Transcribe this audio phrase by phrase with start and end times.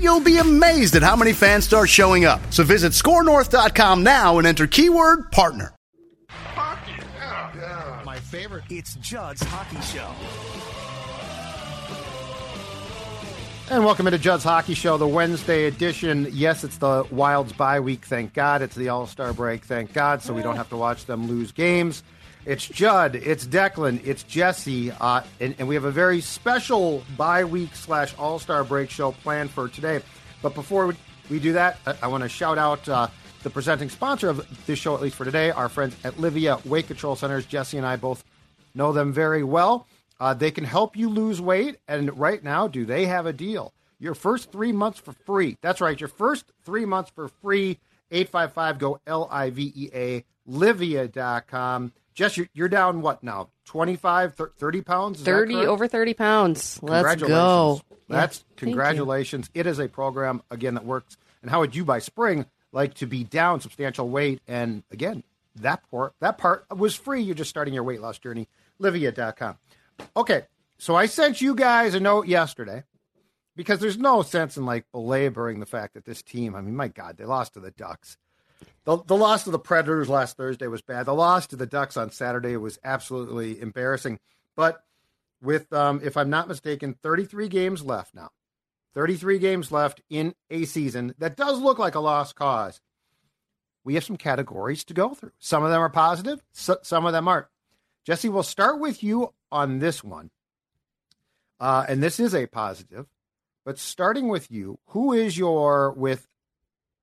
[0.00, 2.40] you'll be amazed at how many fans start showing up.
[2.50, 5.74] So visit scorenorth.com now and enter keyword partner.
[6.28, 8.02] Hockey, yeah, yeah.
[8.04, 8.64] My favorite.
[8.70, 10.10] It's Judd's Hockey Show.
[13.70, 16.28] And welcome into Judd's Hockey Show, the Wednesday edition.
[16.30, 18.60] Yes, it's the Wilds bye week, thank God.
[18.60, 21.52] It's the All Star break, thank God, so we don't have to watch them lose
[21.52, 22.02] games.
[22.44, 27.44] It's Judd, it's Declan, it's Jesse, uh, and, and we have a very special bye
[27.44, 30.00] week slash All Star break show planned for today.
[30.42, 30.92] But before
[31.30, 33.06] we, do that, I, I want to shout out uh,
[33.44, 36.88] the presenting sponsor of this show, at least for today, our friends at Livea Weight
[36.88, 37.46] Control Centers.
[37.46, 38.24] Jesse and I both
[38.74, 39.86] know them very well.
[40.18, 43.72] Uh, they can help you lose weight, and right now, do they have a deal?
[44.00, 45.58] Your first three months for free.
[45.62, 47.78] That's right, your first three months for free.
[48.10, 51.92] 855 go L I V E A, Livea.com.
[52.14, 53.48] Jess, you're, you're down what now?
[53.66, 55.18] 25, 30 pounds?
[55.20, 55.68] Is 30 correct?
[55.68, 56.78] over 30 pounds.
[56.82, 57.28] Let's Congratulations.
[57.28, 57.80] go.
[58.08, 59.50] That's Yeah, congratulations.
[59.54, 61.16] It is a program again that works.
[61.40, 64.40] And how would you by spring like to be down substantial weight?
[64.46, 65.24] And again,
[65.56, 67.22] that part that part was free.
[67.22, 68.48] You're just starting your weight loss journey.
[68.80, 69.58] Livea.com.
[70.16, 70.42] Okay,
[70.78, 72.84] so I sent you guys a note yesterday
[73.56, 76.54] because there's no sense in like belaboring the fact that this team.
[76.54, 78.16] I mean, my God, they lost to the Ducks.
[78.84, 81.06] The, the loss to the Predators last Thursday was bad.
[81.06, 84.18] The loss to the Ducks on Saturday was absolutely embarrassing.
[84.56, 84.82] But
[85.40, 88.30] with, um, if I'm not mistaken, 33 games left now.
[88.94, 92.80] 33 games left in a season that does look like a lost cause.
[93.84, 95.32] We have some categories to go through.
[95.38, 97.46] Some of them are positive, so, some of them aren't.
[98.04, 100.30] Jesse, we'll start with you on this one.
[101.58, 103.06] Uh, and this is a positive,
[103.64, 106.26] but starting with you, who is your, with,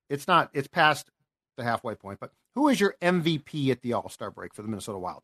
[0.09, 1.09] it's not, it's past
[1.59, 4.67] the halfway point, but who is your MVP at the All Star break for the
[4.67, 5.21] Minnesota Wild?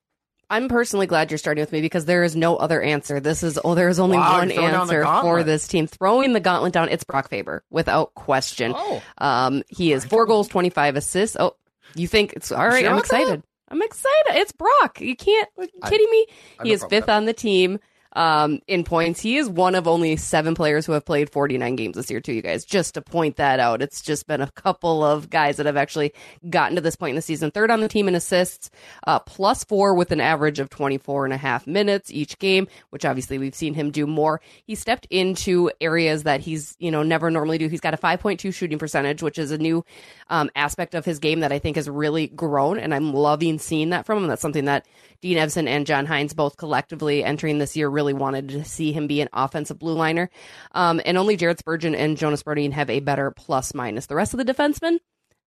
[0.49, 3.19] I'm personally glad you're starting with me because there is no other answer.
[3.19, 5.67] This is oh, there is only Wow, one you're throwing down the answer for this
[5.67, 5.87] team.
[5.87, 8.73] Throwing the gauntlet down, it's Brock Faber without question.
[8.75, 9.01] Oh.
[9.17, 11.35] Um, he is four goals, 25 assists.
[11.39, 11.55] Oh,
[11.95, 12.85] you think it's all right?
[12.85, 13.21] I'm about that?
[13.21, 13.43] excited.
[13.69, 14.35] I'm excited.
[14.35, 15.01] It's Brock.
[15.01, 15.49] You can't
[15.85, 16.27] kidding me?
[16.59, 17.79] I He is fifth on the team.
[18.15, 21.95] Um, in points, he is one of only seven players who have played 49 games
[21.95, 22.63] this year, too, you guys.
[22.65, 26.13] Just to point that out, it's just been a couple of guys that have actually
[26.49, 27.51] gotten to this point in the season.
[27.51, 28.71] Third on the team in assists,
[29.05, 33.05] uh, plus four with an average of 24 and a half minutes each game, which
[33.05, 34.41] obviously we've seen him do more.
[34.63, 37.67] He stepped into areas that he's, you know, never normally do.
[37.67, 39.83] He's got a 5.2 shooting percentage, which is a new
[40.29, 43.89] um, aspect of his game that I think has really grown, and I'm loving seeing
[43.89, 44.27] that from him.
[44.27, 44.85] That's something that
[45.25, 49.07] Dean Evason and John Hynes both collectively entering this year really wanted to see him
[49.07, 50.29] be an offensive blue liner.
[50.73, 54.05] Um, and only Jared Spurgeon and Jonas Brodin have a better plus minus.
[54.05, 54.99] The rest of the defensemen,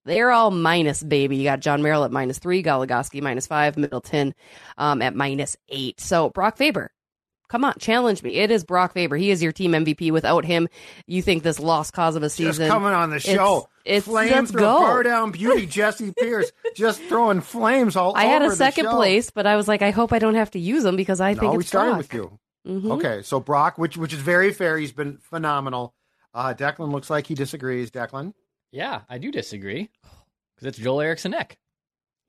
[0.04, 1.36] they're all minus, baby.
[1.36, 4.34] You got John Merrill at minus three, Goligoski minus five, Middleton
[4.78, 6.00] um, at minus eight.
[6.00, 6.90] So Brock Faber,
[7.48, 8.34] come on, challenge me.
[8.34, 9.16] It is Brock Faber.
[9.16, 10.10] He is your team MVP.
[10.12, 10.68] Without him,
[11.06, 12.68] you think this lost cause of a Just season?
[12.68, 13.68] coming on the show.
[13.84, 14.78] It's, it's Flame let's go.
[14.80, 18.28] bar down beauty, Jesse Pierce, just throwing flames all over the city.
[18.28, 18.94] I had a second show.
[18.96, 21.32] place, but I was like, I hope I don't have to use them because I
[21.34, 21.98] No, think we it's started Brock.
[21.98, 22.38] with you.
[22.66, 22.90] Mhm.
[22.98, 24.76] Okay, so Brock, which which is very fair.
[24.76, 25.94] He's been phenomenal.
[26.34, 27.90] Uh, Declan looks like he disagrees.
[27.90, 28.34] Declan,
[28.72, 29.88] Yeah, I do disagree
[30.54, 31.56] because it's Joel Eriksson Ek.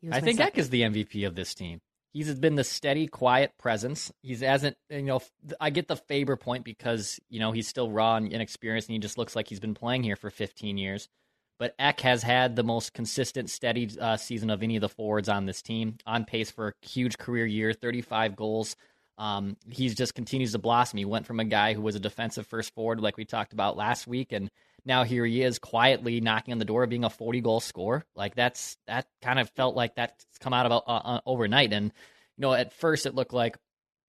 [0.10, 0.54] I think second.
[0.54, 1.81] Ek is the MVP of this team.
[2.11, 4.11] He's been the steady, quiet presence.
[4.23, 5.21] He's hasn't, you know.
[5.59, 9.00] I get the Faber point because you know he's still raw and inexperienced, and he
[9.00, 11.07] just looks like he's been playing here for 15 years.
[11.59, 15.27] But Ek has had the most consistent, steady uh, season of any of the forwards
[15.27, 15.97] on this team.
[16.07, 18.75] On pace for a huge career year, 35 goals.
[19.17, 20.97] Um, he just continues to blossom.
[20.97, 23.75] He went from a guy who was a defensive first forward, like we talked about
[23.75, 24.50] last week, and
[24.85, 28.05] now here he is quietly knocking on the door of being a 40 goal scorer.
[28.15, 31.73] Like that's that kind of felt like that's come out about uh, uh, overnight.
[31.73, 33.57] And you know, at first it looked like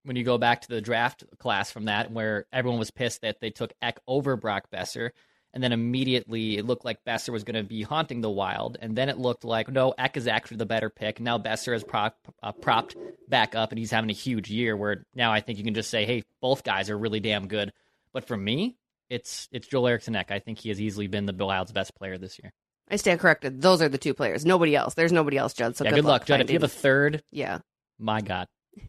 [0.03, 3.39] when you go back to the draft class from that, where everyone was pissed that
[3.39, 5.11] they took Ek over Brock Boeser.
[5.53, 8.77] And then immediately it looked like Boeser was going to be haunting the Wild.
[8.79, 11.19] And then it looked like, no, Ek is actually the better pick.
[11.19, 12.95] Now Boeser has prop, uh, propped
[13.27, 15.89] back up and he's having a huge year where now I think you can just
[15.89, 17.73] say, hey, both guys are really damn good.
[18.13, 18.77] But for me,
[19.11, 20.31] it's it's Joel Eriksson Ek.
[20.31, 22.53] I think he has easily been the Wild's best player this year.
[22.89, 23.61] I stand corrected.
[23.61, 24.45] Those are the two players.
[24.45, 24.93] Nobody else.
[24.93, 25.75] There's nobody else, Judd.
[25.75, 26.41] So yeah, good, good luck, Judd.
[26.41, 27.59] If you have a third, yeah,
[27.99, 28.47] my God,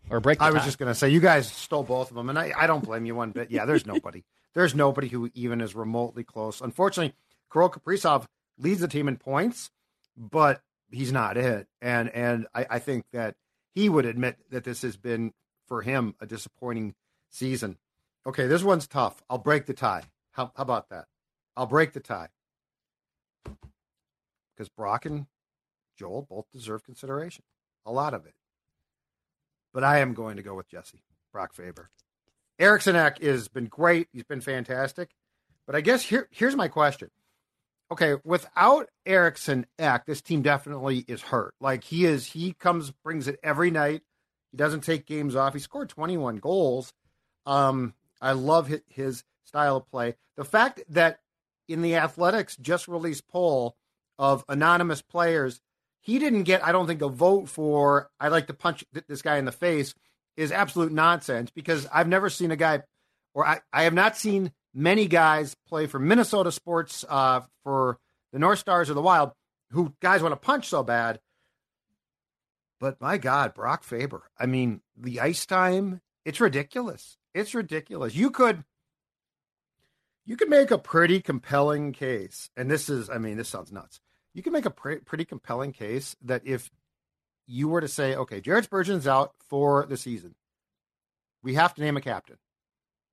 [0.09, 0.41] or break.
[0.41, 0.67] I was tie.
[0.67, 3.05] just going to say you guys stole both of them, and I, I don't blame
[3.05, 3.51] you one bit.
[3.51, 4.25] Yeah, there's nobody.
[4.55, 6.61] there's nobody who even is remotely close.
[6.61, 7.15] Unfortunately,
[7.53, 8.27] Kirill Kaprizov
[8.59, 9.71] leads the team in points,
[10.17, 11.67] but he's not it.
[11.81, 13.35] And and I, I think that
[13.75, 15.33] he would admit that this has been
[15.67, 16.95] for him a disappointing
[17.31, 17.79] season.
[18.25, 19.21] Okay, this one's tough.
[19.29, 20.05] I'll break the tie.
[20.33, 21.07] How, how about that?
[21.57, 22.29] I'll break the tie
[24.57, 25.27] because Brock and
[25.99, 27.45] Joel both deserve consideration,
[27.87, 28.35] a lot of it.
[29.73, 31.03] But I am going to go with Jesse
[31.33, 31.91] Brock Faber.
[32.59, 32.83] Ek
[33.23, 34.09] has been great.
[34.13, 35.11] He's been fantastic.
[35.67, 37.11] But I guess here here's my question.
[37.91, 41.55] Okay, without Eriksson Ek, this team definitely is hurt.
[41.61, 44.03] Like he is, he comes brings it every night.
[44.51, 45.55] He doesn't take games off.
[45.55, 46.93] He scored 21 goals.
[47.45, 50.15] Um, I love his, his style of play.
[50.37, 51.21] The fact that
[51.69, 53.77] in the Athletic's just released poll
[54.19, 55.61] of anonymous players,
[56.01, 59.39] he didn't get, I don't think, a vote for I like to punch this guy
[59.39, 59.95] in the face
[60.37, 62.83] is absolute nonsense because I've never seen a guy,
[63.35, 67.99] or I, I have not seen many guys play for Minnesota sports, uh, for
[68.33, 69.33] the North Stars or the Wild,
[69.71, 71.21] who guys want to punch so bad.
[72.81, 74.23] But my God, Brock Faber.
[74.39, 77.17] I mean, the ice time, it's ridiculous.
[77.33, 78.15] It's ridiculous.
[78.15, 78.65] You could
[80.25, 84.01] you can make a pretty compelling case, and this is, I mean, this sounds nuts.
[84.35, 86.71] You can make a pre- pretty compelling case that if
[87.47, 90.35] you were to say, okay, Jared Spurgeon's out for the season,
[91.43, 92.37] we have to name a captain.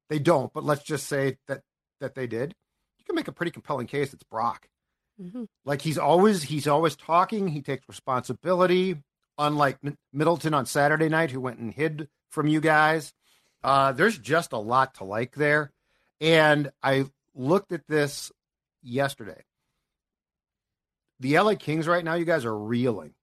[0.10, 1.62] They don't, but let's just say that
[2.00, 2.56] that they did.
[2.98, 4.14] You can make a pretty compelling case.
[4.14, 4.68] It's Brock.
[5.22, 5.46] Mm-hmm.
[5.66, 7.48] Like he's always he's always talking.
[7.48, 8.98] He takes responsibility.
[9.38, 13.14] Unlike M- Middleton on Saturday night, who went and hid from you guys.
[13.64, 15.72] Uh, there's just a lot to like there.
[16.22, 18.32] And I looked at this
[18.82, 19.44] yesterday.
[21.20, 23.14] The LA Kings right now, you guys are reeling.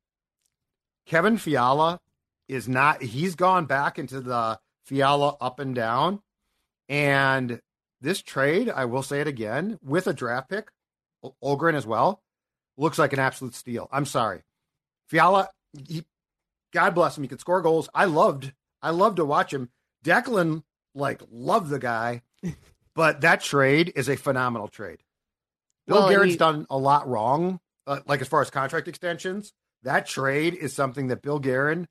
[1.07, 2.01] Kevin Fiala
[2.49, 6.21] is not, he's gone back into the Fiala up and down.
[6.89, 7.61] And
[8.01, 10.69] this trade, I will say it again, with a draft pick,
[11.43, 12.23] Ohgren as well,
[12.77, 13.89] looks like an absolute steal.
[13.91, 14.43] I'm sorry.
[15.09, 15.49] Fiala,
[15.87, 16.05] he,
[16.73, 17.89] God bless him, he could score goals.
[17.95, 18.53] I loved,
[18.83, 19.71] I loved to watch him.
[20.05, 20.63] Declan,
[20.95, 22.23] like, loved the guy.
[22.97, 24.99] But that trade is a phenomenal trade.
[25.87, 29.53] Bill Well, Guerin's he- done a lot wrong, uh, like as far as contract extensions.
[29.85, 31.87] That trade is something that Bill Guerin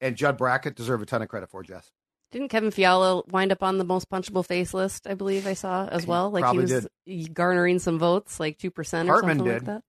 [0.00, 1.90] and Judd Brackett deserve a ton of credit for, Jess.
[2.32, 5.06] Didn't Kevin Fiala wind up on the most punchable face list?
[5.08, 6.30] I believe I saw as well.
[6.30, 6.66] Like probably
[7.06, 9.62] he was garnering some votes, like two percent or Hartman something did.
[9.62, 9.82] like that.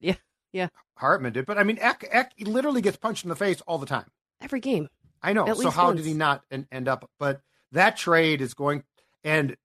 [0.00, 0.14] Yeah,
[0.52, 0.68] yeah.
[0.96, 3.86] Hartman did, but I mean, Ek, Ek literally gets punched in the face all the
[3.86, 4.06] time.
[4.40, 4.88] Every game.
[5.22, 5.46] I know.
[5.48, 5.96] At so how once.
[6.00, 7.08] did he not end up?
[7.18, 7.40] But
[7.72, 8.84] that trade is going,
[9.24, 9.56] and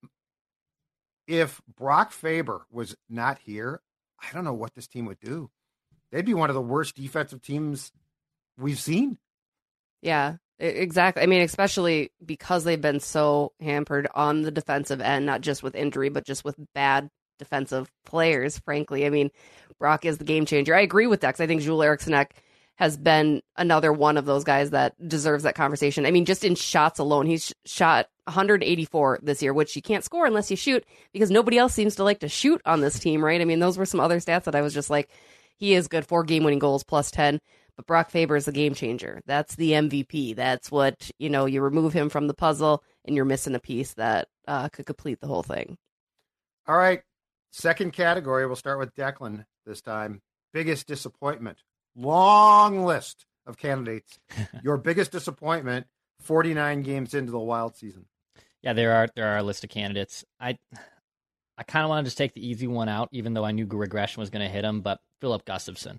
[1.28, 3.82] if Brock Faber was not here,
[4.22, 5.50] I don't know what this team would do.
[6.12, 7.92] They'd be one of the worst defensive teams
[8.58, 9.18] we've seen.
[10.02, 11.24] Yeah, exactly.
[11.24, 15.76] I mean, especially because they've been so hampered on the defensive end, not just with
[15.76, 19.06] injury, but just with bad defensive players, frankly.
[19.06, 19.32] I mean,
[19.80, 20.74] Brock is the game changer.
[20.76, 22.36] I agree with that 'cause I think Joel Eriksson Ek
[22.76, 26.06] has been another one of those guys that deserves that conversation.
[26.06, 30.26] I mean, just in shots alone, he's shot 184 this year, which you can't score
[30.26, 33.40] unless you shoot because nobody else seems to like to shoot on this team, right?
[33.40, 35.10] I mean, those were some other stats that I was just like,
[35.58, 36.06] he is good.
[36.06, 37.40] Four game winning goals plus 10.
[37.78, 39.22] But Brock Faber is the game changer.
[39.26, 40.36] That's the MVP.
[40.36, 43.94] That's what, you know, you remove him from the puzzle and you're missing a piece
[43.96, 45.78] that uh, could complete the whole thing.
[46.68, 47.02] All right.
[47.52, 48.46] Second category.
[48.46, 50.22] We'll start with Declan this time.
[50.54, 51.58] Biggest disappointment.
[51.96, 54.20] Long list of candidates.
[54.64, 55.88] Your biggest disappointment
[56.22, 58.06] 49 games into the wild season.
[58.62, 60.26] Yeah, there are there are a list of candidates.
[60.40, 60.58] I
[61.58, 63.66] I kind of want to just take the easy one out, even though I knew
[63.66, 64.82] regression was going to hit him.
[64.82, 65.98] But Filip Gustavsson,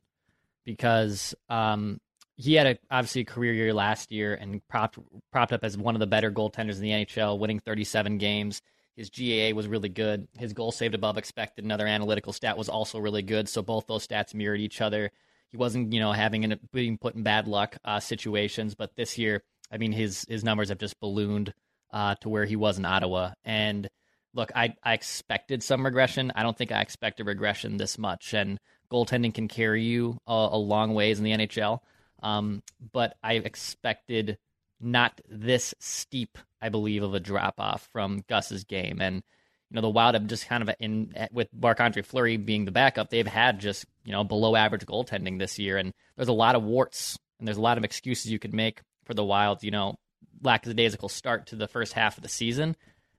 [0.65, 2.01] because um,
[2.37, 4.99] he had a obviously a career year last year and propped
[5.33, 8.63] propped up as one of the better goaltenders in the NHL, winning 37 games.
[8.97, 10.27] His GAA was really good.
[10.39, 13.49] His goal saved above expected, another analytical stat, was also really good.
[13.49, 15.13] So both those stats mirrored each other.
[15.51, 19.17] He wasn't, you know, having an, being put in bad luck uh, situations, but this
[19.19, 21.53] year, I mean, his his numbers have just ballooned
[21.93, 23.33] uh, to where he was in Ottawa.
[23.45, 23.89] And
[24.35, 26.33] look, I I expected some regression.
[26.35, 28.35] I don't think I expected regression this much.
[28.35, 28.59] And
[28.91, 31.81] goaltending can carry you a, a long ways in the NHL.
[32.23, 32.63] Um,
[32.93, 34.39] but I expected
[34.81, 39.01] not this steep, I believe, of a drop off from Gus's game.
[39.01, 39.23] And
[39.71, 42.65] you know, the Wild have just kind of in eh, with Marc Andre Fleury being
[42.65, 46.33] the backup, they've had just you know below average goaltending this year, and there's a
[46.33, 49.63] lot of warts and there's a lot of excuses you could make for the Wild.
[49.63, 49.97] You know,
[50.43, 52.77] lackadaisical start to the first half of the season,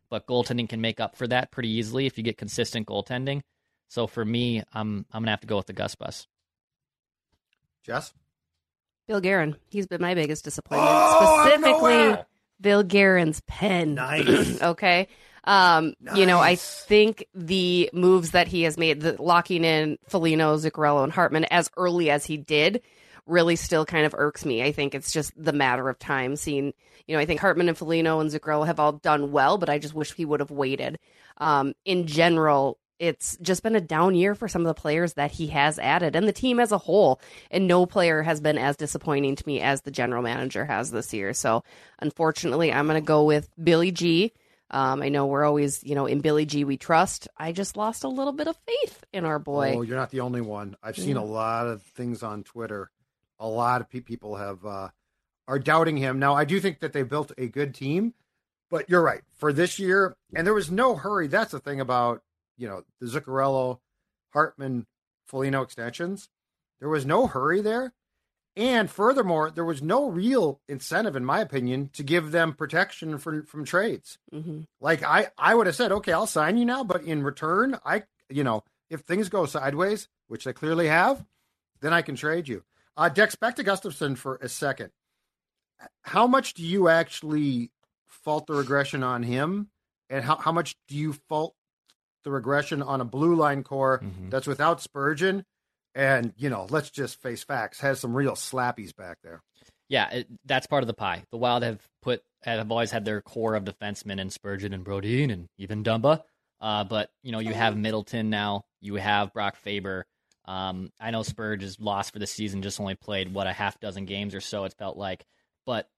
[0.10, 3.42] but goaltending can make up for that pretty easily if you get consistent goaltending.
[3.90, 6.28] So for me, I'm I'm gonna have to go with the Gus bus.
[7.84, 8.14] Jess?
[9.08, 9.56] Bill Guerin.
[9.70, 10.90] He's been my biggest disappointment.
[10.94, 12.24] Oh, Specifically,
[12.60, 13.96] Bill Guerin's pen.
[13.96, 14.62] Nice.
[14.62, 15.08] okay.
[15.48, 20.58] Um, you know, I think the moves that he has made, the locking in Foligno,
[20.58, 22.82] Zuccarello, and Hartman as early as he did,
[23.26, 24.62] really still kind of irks me.
[24.62, 26.36] I think it's just the matter of time.
[26.36, 26.74] Seeing,
[27.08, 29.80] you know, I think Hartman and Foligno and Zuccarello have all done well, but I
[29.80, 31.00] just wish he would have waited.
[31.38, 35.32] Um, in general, it's just been a down year for some of the players that
[35.32, 37.22] he has added and the team as a whole.
[37.52, 41.14] And no player has been as disappointing to me as the general manager has this
[41.14, 41.34] year.
[41.34, 41.64] So
[42.00, 44.34] unfortunately, I'm going to go with Billy G.
[44.70, 47.28] Um, I know we're always, you know, in Billy G we trust.
[47.38, 49.76] I just lost a little bit of faith in our boy.
[49.78, 50.76] Oh, you're not the only one.
[50.84, 52.92] I've seen a lot of things on Twitter.
[53.40, 54.90] A lot of pe- people have uh,
[55.48, 56.20] are doubting him.
[56.20, 58.14] Now, I do think that they built a good team,
[58.70, 60.18] but you're right for this year.
[60.36, 61.28] And there was no hurry.
[61.28, 62.24] That's the thing about
[62.58, 63.80] you know the Zuccarello,
[64.34, 64.86] Hartman,
[65.28, 66.30] Foligno extensions.
[66.80, 67.94] There was no hurry there,
[68.58, 73.46] and furthermore, there was no real incentive, in my opinion, to give them protection from
[73.46, 74.18] from trades.
[74.32, 77.78] hmm Like I, I would have said, okay, I'll sign you now, but in return,
[77.86, 81.24] I, you know, if things go sideways, which they clearly have,
[81.82, 82.64] then I can trade you.
[82.98, 84.92] Uh, Dex, back to Gustavsson for a second.
[86.02, 87.72] How much do you actually
[88.08, 89.70] fault the regression on him,
[90.10, 91.54] and how how much do you fault
[92.24, 94.32] the regression on a blue line core Mhm.
[94.32, 95.46] that's without Spurgeon,
[95.98, 99.42] and you know, let's just face facts, has some real slappies back there.
[99.90, 101.24] Yeah, it, that's part of the pie.
[101.32, 105.34] The Wild have put have always had their core of defensemen in Spurgeon and Brodin
[105.34, 106.22] and even Dumba.
[106.62, 108.66] Uh, but you know, you have Middleton now.
[108.80, 110.06] You have Brock Faber.
[110.46, 112.62] Um, I know Spurge is lost for the season.
[112.62, 114.66] Just only played what a half dozen games or so.
[114.66, 115.26] It felt like,
[115.66, 115.90] but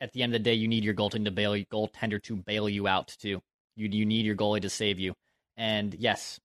[0.00, 2.68] at the end of the day, you need your goaltender to bail goaltender to bail
[2.68, 3.40] you out too.
[3.76, 5.14] You you need your goalie to save you.
[5.56, 6.40] And yes,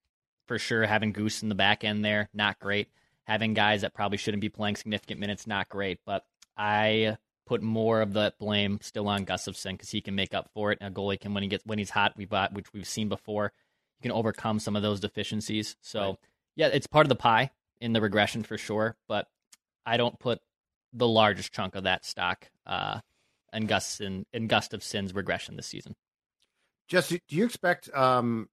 [0.51, 2.89] for sure, having Goose in the back end there, not great.
[3.23, 5.99] Having guys that probably shouldn't be playing significant minutes, not great.
[6.05, 6.25] But
[6.57, 7.15] I
[7.45, 10.79] put more of the blame still on Gustavsson because he can make up for it.
[10.81, 13.53] A goalie can when he gets when he's hot, we bought which we've seen before.
[14.01, 15.77] You can overcome some of those deficiencies.
[15.79, 16.15] So Right.
[16.57, 18.97] yeah, it's part of the pie in the regression for sure.
[19.07, 19.29] But
[19.85, 20.41] I don't put
[20.91, 22.99] the largest chunk of that stock uh,
[23.53, 25.95] in Gus in, in Gustavsson's regression this season.
[26.89, 28.49] Jesse, do you expect um,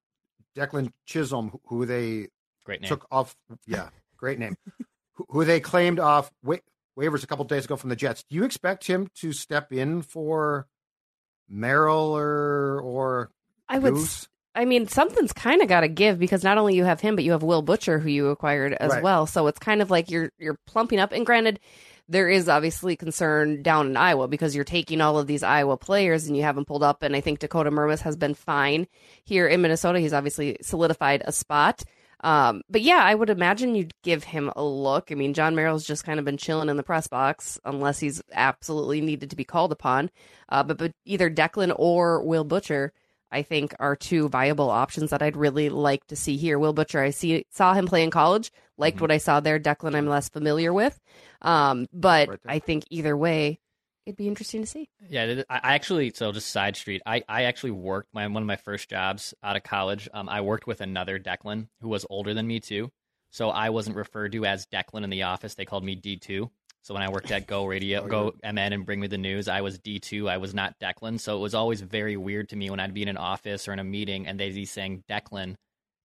[0.56, 2.28] Declan Chisholm, who- who they
[2.64, 2.88] Great name.
[2.88, 3.36] took off.
[3.66, 4.56] Yeah, great name.
[5.14, 6.56] who, who they claimed off wa-
[6.98, 8.24] waivers a couple days ago from the Jets.
[8.28, 10.66] Do you expect him to step in for
[11.48, 13.30] Merrill or or
[13.68, 13.94] I would.
[13.94, 14.22] Goose?
[14.22, 17.14] s- I mean, something's kind of got to give because not only you have him,
[17.14, 19.02] but you have Will Butcher, who you acquired as Right.
[19.04, 19.24] well.
[19.26, 21.12] So it's kind of like you're you're plumping up.
[21.12, 21.60] And granted,
[22.08, 26.26] there is obviously concern down in Iowa because you're taking all of these Iowa players
[26.26, 27.02] and you have them pulled up.
[27.02, 28.86] And I think Dakota Mermis has been fine
[29.24, 30.00] here in Minnesota.
[30.00, 31.82] He's obviously solidified a spot.
[32.20, 35.12] Um, but yeah, I would imagine you'd give him a look.
[35.12, 38.22] I mean, John Merrill's just kind of been chilling in the press box unless he's
[38.32, 40.10] absolutely needed to be called upon.
[40.48, 42.92] Uh, but, but either Declan or Will Butcher,
[43.30, 46.58] I think, are two viable options that I'd really like to see here.
[46.58, 49.04] Will Butcher, I see saw him play in college, liked Mm-hmm.
[49.04, 49.58] what I saw there.
[49.58, 50.98] Declan, I'm less familiar with,
[51.42, 52.38] um, but Right.
[52.46, 53.60] I think either way,
[54.06, 54.88] it'd be interesting to see.
[55.08, 57.02] Yeah, I actually so just side street.
[57.04, 60.08] I, I actually worked my one of my first jobs out of college.
[60.14, 62.90] Um, I worked with another Declan who was older than me too.
[63.30, 65.54] So I wasn't referred to as Declan in the office.
[65.54, 66.50] They called me D two.
[66.88, 69.46] So when I worked at Go Radio, oh, Go MN, and Bring Me the News,
[69.46, 70.26] I was D two.
[70.26, 71.20] I was not Declan.
[71.20, 73.74] So it was always very weird to me when I'd be in an office or
[73.74, 75.56] in a meeting and they'd be saying Declan,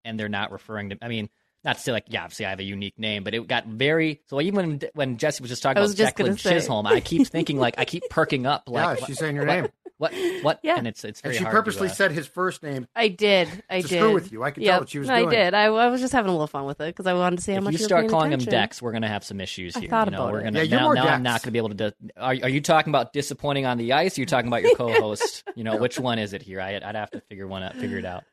[0.04, 0.98] and they're not referring to.
[1.00, 1.30] I mean.
[1.64, 4.20] Not to say like yeah, obviously I have a unique name, but it got very
[4.28, 6.50] so even when when Jesse was just talking I was about just Declan say.
[6.50, 9.68] Chisholm, I keep thinking like I keep perking up like yeah, she's saying your name.
[10.12, 10.44] What?
[10.44, 10.60] What?
[10.62, 10.76] Yeah.
[10.76, 12.86] And it's it's And she hard purposely to, uh, said his first name.
[12.94, 13.48] I did.
[13.70, 13.98] I To did.
[13.98, 14.42] screw with you.
[14.42, 15.28] I could tell Yep, what she was I doing.
[15.28, 15.54] I did.
[15.54, 17.52] I, I was just having a little fun with it because I wanted to see
[17.52, 18.52] how if much you were start paying calling attention.
[18.52, 19.88] him Dex, we're gonna have some issues I here.
[19.90, 21.58] thought you know, about we're gonna Yeah, you're now, more now I'm not gonna be
[21.58, 21.74] able to.
[21.74, 24.18] Do, are, are you talking about disappointing on the ice?
[24.18, 25.42] Or you talking about your co-host?
[25.54, 26.60] you know, which one is it here?
[26.60, 27.74] I, I'd have to figure one out.
[27.76, 28.24] Figure it out.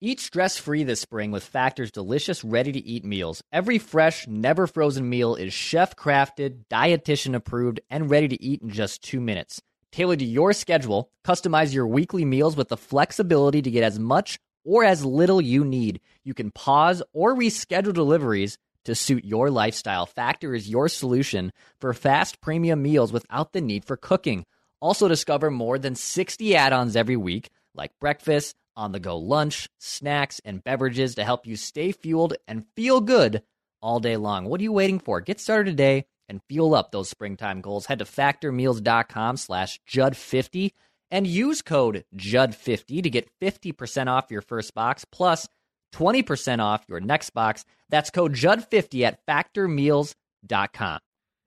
[0.00, 3.42] Eat stress free this spring with Factor's delicious, ready to eat meals.
[3.52, 8.68] Every fresh, never frozen meal is chef crafted, dietitian approved, and ready to eat in
[8.68, 9.62] just two minutes.
[9.94, 14.40] Tailored to your schedule, customize your weekly meals with the flexibility to get as much
[14.64, 16.00] or as little you need.
[16.24, 20.04] You can pause or reschedule deliveries to suit your lifestyle.
[20.04, 24.44] Factor is your solution for fast premium meals without the need for cooking.
[24.80, 29.68] Also, discover more than 60 add ons every week, like breakfast, on the go lunch,
[29.78, 33.44] snacks, and beverages to help you stay fueled and feel good
[33.80, 34.46] all day long.
[34.46, 35.20] What are you waiting for?
[35.20, 37.86] Get started today and fuel up those springtime goals.
[37.86, 40.72] Head to factormeals.com slash Judd50
[41.10, 45.48] and use code Judd50 to get 50% off your first box plus
[45.94, 47.64] 20% off your next box.
[47.88, 51.00] That's code Judd50 at factormeals.com.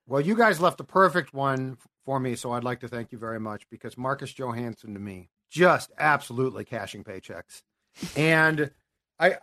[0.07, 3.17] Well, you guys left a perfect one for me, so I'd like to thank you
[3.17, 7.61] very much because Marcus Johansson to me just absolutely cashing paychecks,
[8.15, 8.71] and
[9.19, 9.37] I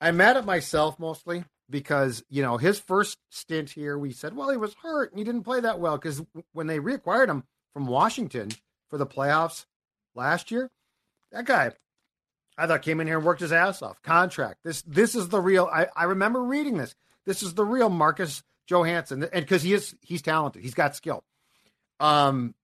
[0.00, 4.50] I'm mad at myself mostly because you know his first stint here, we said, well,
[4.50, 6.22] he was hurt and he didn't play that well because
[6.52, 8.50] when they reacquired him from Washington
[8.88, 9.66] for the playoffs
[10.14, 10.70] last year,
[11.32, 11.72] that guy
[12.60, 14.02] I thought came in here and worked his ass off.
[14.02, 14.58] Contract.
[14.64, 15.68] This this is the real.
[15.72, 16.94] I, I remember reading this.
[17.24, 21.24] This is the real Marcus Johansson, and because he is he's talented, he's got skill.
[22.00, 22.54] Um,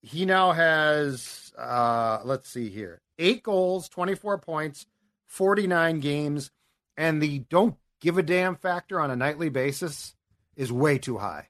[0.00, 4.86] he now has uh, let's see here, eight goals, twenty four points,
[5.26, 6.50] forty nine games,
[6.96, 10.14] and the don't give a damn factor on a nightly basis
[10.56, 11.48] is way too high.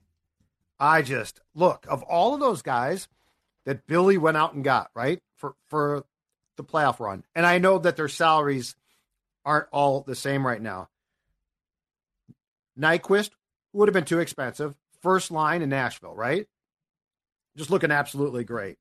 [0.79, 3.09] I just look of all of those guys
[3.67, 6.05] that Billy went out and got right for for
[6.57, 8.77] the playoff run, and I know that their salaries
[9.45, 10.89] aren't all the same right now.
[12.79, 13.31] Nyquist
[13.73, 14.75] would have been too expensive.
[15.03, 16.47] First line in Nashville, right?
[17.57, 18.77] Just looking absolutely great.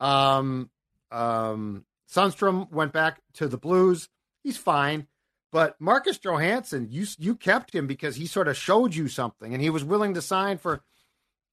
[0.00, 0.70] Um,
[1.10, 4.08] um, Sundqvist went back to the Blues.
[4.42, 5.06] He's fine,
[5.54, 9.62] but Marcus Johansson, you you kept him because he sort of showed you something, and
[9.62, 10.82] he was willing to sign for.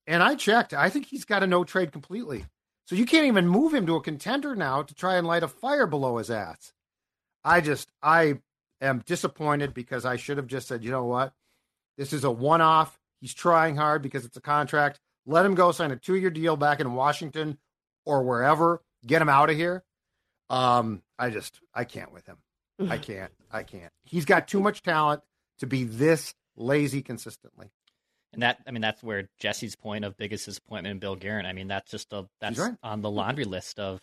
[0.08, 0.74] And I checked.
[0.74, 2.46] I think he's got a no trade completely.
[2.86, 5.47] So you can't even move him to a contender now to try and light a
[5.47, 6.73] fire below his ass.
[7.45, 8.39] I just I
[8.82, 11.34] am disappointed because I should have just said, you know what?
[11.95, 12.97] This is a one off.
[13.19, 14.99] He's trying hard because it's a contract.
[15.28, 17.60] Let him go sign a two year deal back in Washington
[18.04, 18.82] or wherever.
[19.06, 19.84] Get him out of here.
[20.49, 22.38] Um, I just I can't with him.
[22.89, 23.32] I can't.
[23.52, 23.91] I can't.
[24.04, 25.22] He's got too much talent
[25.60, 27.72] to be this lazy consistently.
[28.34, 31.46] And that, I mean, that's where Jesse's point of biggest disappointment in Bill Guerin.
[31.46, 32.76] I mean, that's just a that's right.
[32.82, 34.02] on the laundry list of.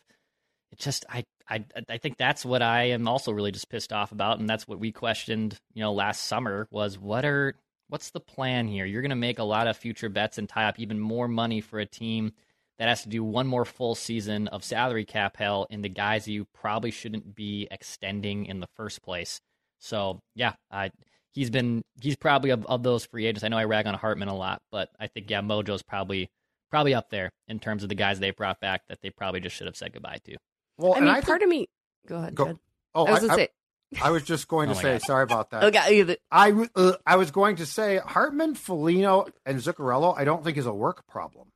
[0.70, 4.12] It just, I, I, I think that's what I am also really just pissed off
[4.12, 7.54] about, and that's what we questioned, you know, last summer was what are
[7.88, 8.84] what's the plan here?
[8.84, 11.60] You're going to make a lot of future bets and tie up even more money
[11.60, 12.32] for a team
[12.78, 16.28] that has to do one more full season of salary cap hell in the guys
[16.28, 19.40] you probably shouldn't be extending in the first place.
[19.78, 20.90] So yeah, I
[21.32, 23.44] he's been he's probably of, of those free agents.
[23.44, 26.30] I know I rag on Hartman a lot, but I think yeah, Mojo's probably
[26.70, 29.56] probably up there in terms of the guys they brought back that they probably just
[29.56, 30.36] should have said goodbye to.
[30.76, 31.68] Well, I and mean, I part think, of me.
[32.06, 32.34] Go ahead.
[32.34, 32.58] Go- Judd.
[32.94, 33.48] oh, I was gonna I, say.
[34.02, 35.02] I was just going to Oh say God.
[35.02, 35.64] sorry about that.
[35.74, 40.14] Okay, I w- uh, I was going to say Hartman, Foligno, and Zuccarello.
[40.16, 41.48] I don't think is a work problem.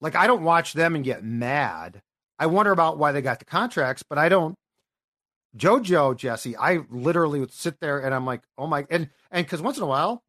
[0.00, 2.02] Like I don't watch them and get mad.
[2.38, 4.54] I wonder about why they got the contracts, but I don't.
[5.56, 9.62] JoJo Jesse, I literally would sit there and I'm like, oh my, and and because
[9.62, 10.22] once in a while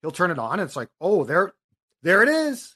[0.00, 1.52] he'll turn it on, and it's like, oh there,
[2.02, 2.74] there it is.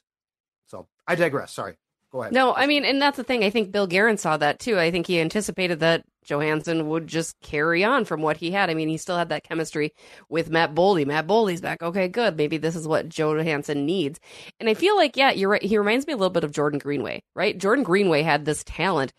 [0.67, 1.53] So I digress.
[1.53, 1.75] Sorry,
[2.15, 2.33] go ahead.
[2.33, 3.43] No, I mean, and that's the thing.
[3.43, 4.79] I think Bill Guerin saw that too.
[4.79, 8.69] I think he anticipated that Johansson would just carry on from what he had.
[8.69, 9.93] I mean, he still had that chemistry
[10.29, 11.05] with Matt Boldy.
[11.05, 11.83] Matt Boldy's back.
[11.83, 12.37] Okay, good.
[12.37, 14.19] Maybe this is what Johansson needs.
[14.59, 15.61] And I feel like, yeah, you're right.
[15.61, 17.57] He reminds me a little bit of Jordan Greenway, right?
[17.57, 19.13] Jordan Greenway had this talent.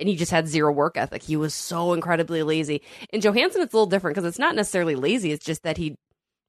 [0.00, 1.22] And he just had zero work ethic.
[1.22, 2.82] He was so incredibly lazy.
[3.12, 5.30] And Johansson, it's a little different because it's not necessarily lazy.
[5.30, 5.94] It's just that he,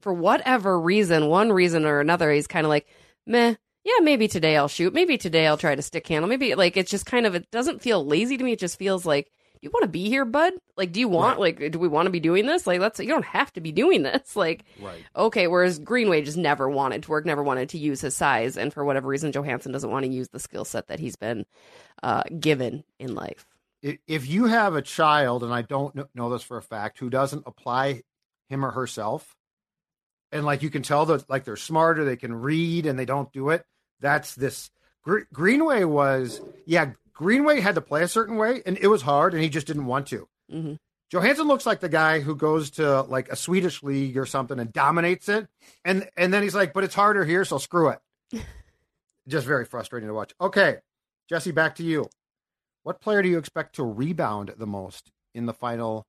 [0.02, 2.88] for whatever reason, one reason or another, he's kind of like,
[3.28, 3.54] meh,
[3.86, 4.94] yeah, maybe today I'll shoot.
[4.94, 6.28] Maybe today I'll try to stick handle.
[6.28, 8.54] Maybe like it's just kind of it doesn't feel lazy to me.
[8.54, 9.30] It just feels like
[9.62, 10.54] you want to be here, bud?
[10.76, 12.66] Like, do you want like do we want to be doing this?
[12.68, 14.36] Like, let's you don't have to be doing this.
[14.46, 15.04] Like, Right.
[15.16, 15.48] okay.
[15.48, 18.84] Whereas Greenway just never wanted to work, never wanted to use his size, and for
[18.84, 21.46] whatever reason, Johansson doesn't want to use the skill set that he's been
[22.04, 23.46] uh, given in life.
[23.82, 27.44] if you have a child, and I don't know this for a fact, who doesn't
[27.46, 28.02] apply
[28.50, 29.36] him or herself,
[30.32, 33.32] and like you can tell that like they're smarter, they can read, and they don't
[33.32, 33.64] do it.
[34.00, 34.70] That's this
[35.04, 39.34] Gr- Greenway was, yeah, Greenway had to play a certain way, and it was hard,
[39.34, 40.28] and he just didn't want to.
[40.52, 40.74] Mm-hmm.
[41.12, 44.74] Johansson looks like the guy who goes to like a Swedish league or something and
[44.74, 45.48] dominates it,
[45.86, 48.00] and and then he's like, but it's harder here, so screw it.
[49.28, 50.34] just very frustrating to watch.
[50.42, 50.78] Okay,
[51.30, 52.10] Jesse, back to you.
[52.84, 56.06] What player do you expect to rebound the most in the final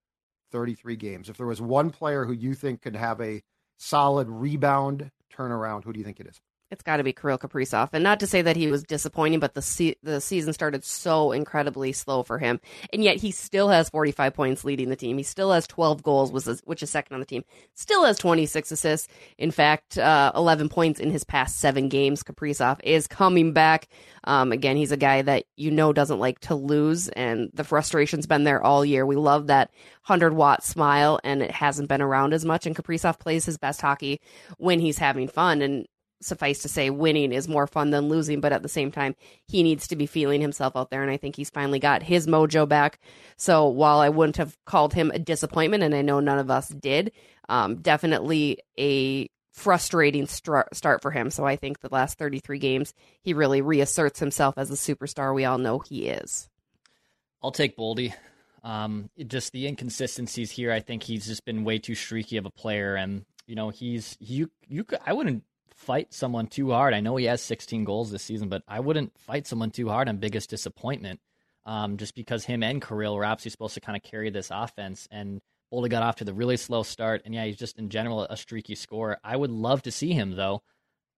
[0.50, 1.28] 33 games?
[1.28, 3.42] If there was one player who you think could have a
[3.78, 6.40] solid rebound turnaround, who do you think it is?
[6.70, 9.54] It's got to be Kirill Kaprizov, and not to say that he was disappointing, but
[9.54, 12.60] the se- the season started so incredibly slow for him,
[12.92, 15.16] and yet he still has 45 points leading the team.
[15.16, 17.44] He still has 12 goals, which is, second on the team.
[17.74, 19.06] Still has 26 assists.
[19.38, 22.24] In fact, uh, 11 points in his past seven games.
[22.24, 23.86] Kaprizov is coming back.
[24.24, 28.26] Um, again, he's a guy that you know doesn't like to lose, and the frustration's
[28.26, 29.06] been there all year.
[29.06, 29.70] We love that
[30.06, 32.66] 100 watt smile, and it hasn't been around as much.
[32.66, 34.20] And Kaprizov plays his best hockey
[34.58, 35.86] when he's having fun, and
[36.20, 39.14] suffice to say, winning is more fun than losing, but at the same time,
[39.46, 41.02] he needs to be feeling himself out there.
[41.02, 42.98] And I think he's finally got his mojo back.
[43.36, 46.68] So while I wouldn't have called him a disappointment, and I know none of us
[46.68, 47.12] did,
[47.48, 51.30] um, definitely a frustrating start for him.
[51.30, 55.44] So I think the last 33 games, he really reasserts himself as the superstar we
[55.44, 56.48] all know he is.
[57.42, 58.12] I'll take Boldy.
[58.62, 60.72] Um, just the inconsistencies here.
[60.72, 64.16] I think he's just been way too streaky of a player, and you know he's
[64.18, 64.84] you you.
[65.06, 65.44] I wouldn't
[65.76, 66.94] fight someone too hard.
[66.94, 70.08] I know he has 16 goals this season, but I wouldn't fight someone too hard
[70.08, 71.20] on biggest disappointment.
[71.66, 75.08] Um, just because him and Kirill were absolutely supposed to kind of carry this offense,
[75.10, 75.40] and
[75.72, 78.36] Boldy got off to the really slow start, and yeah, he's just in general a
[78.36, 79.18] streaky scorer.
[79.24, 80.62] I would love to see him though,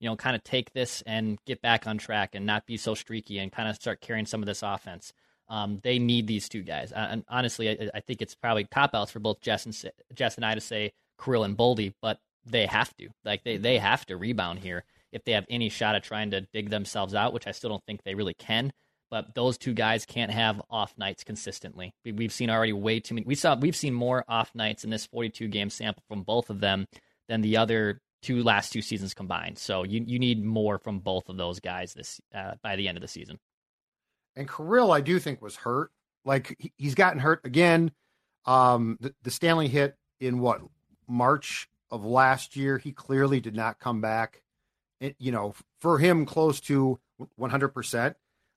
[0.01, 2.94] you know, kind of take this and get back on track and not be so
[2.94, 5.12] streaky and kind of start carrying some of this offense.
[5.51, 9.11] Um, they need these two guys, and honestly, I, I think it's probably top outs
[9.11, 10.92] for both Jess and Jess and I to say
[11.23, 13.09] Kirill and Boldy, but they have to.
[13.25, 16.43] Like they, they have to rebound here if they have any shot at trying to
[16.53, 18.73] dig themselves out, which I still don't think they really can.
[19.11, 21.95] But those two guys can't have off nights consistently.
[22.05, 23.27] We've seen already way too many.
[23.27, 26.61] We saw we've seen more off nights in this 42 game sample from both of
[26.61, 26.87] them
[27.27, 29.59] than the other two last two seasons combined.
[29.59, 32.99] So you you need more from both of those guys this uh, by the end
[32.99, 33.39] of the season.
[34.37, 35.91] And Kirill, I do think was hurt.
[36.27, 37.93] Like he's gotten hurt again.
[38.45, 40.61] Um, the, the Stanley hit in what
[41.09, 44.42] March of last year, he clearly did not come back.
[45.18, 46.98] You know, for him, close to
[47.40, 48.14] 100%.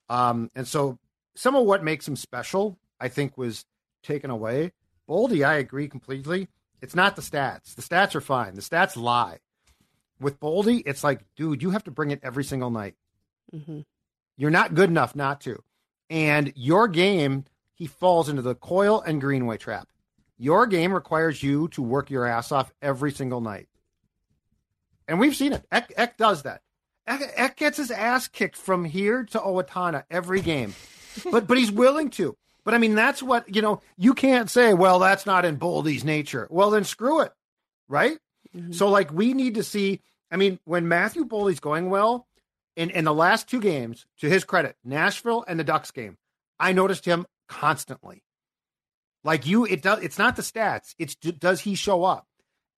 [0.10, 0.98] Um, and so
[1.36, 3.65] some of what makes him special, I think, was
[4.04, 4.74] taken away.
[5.08, 6.48] Boldy, I agree completely.
[6.82, 7.76] It's not the stats.
[7.76, 8.56] The stats are fine.
[8.56, 9.38] The stats lie.
[10.20, 12.96] With Boldy, it's like, dude, you have to bring it every single night.
[13.54, 13.82] Mm-hmm.
[14.38, 15.63] You're not good enough not to.
[16.10, 19.88] And your game, he falls into the coil and Greenway trap.
[20.42, 23.68] Your game requires you to work your ass off every single night.
[25.08, 25.64] And we've seen it.
[25.72, 26.64] Eck, Ek does that.
[27.06, 30.74] Eck, Ek, gets his ass kicked from here to Owatonna every game.
[31.32, 32.36] but but he's willing to.
[32.64, 36.04] But I mean, that's what, you know, you can't say, well, that's not in Boldy's
[36.04, 36.48] nature.
[36.50, 37.34] Well, then screw it.
[37.88, 38.18] Right?
[38.56, 38.72] Mm-hmm.
[38.72, 40.02] So, like, we need to see.
[40.32, 42.26] I mean, when Matthew Boldy's going well,
[42.76, 46.18] in, in the last two games, to his credit, Nashville and the Ducks game,
[46.60, 48.24] I noticed him constantly.
[49.24, 50.00] Like you, it does.
[50.04, 50.96] It's not the stats.
[50.98, 52.28] It's does he show up?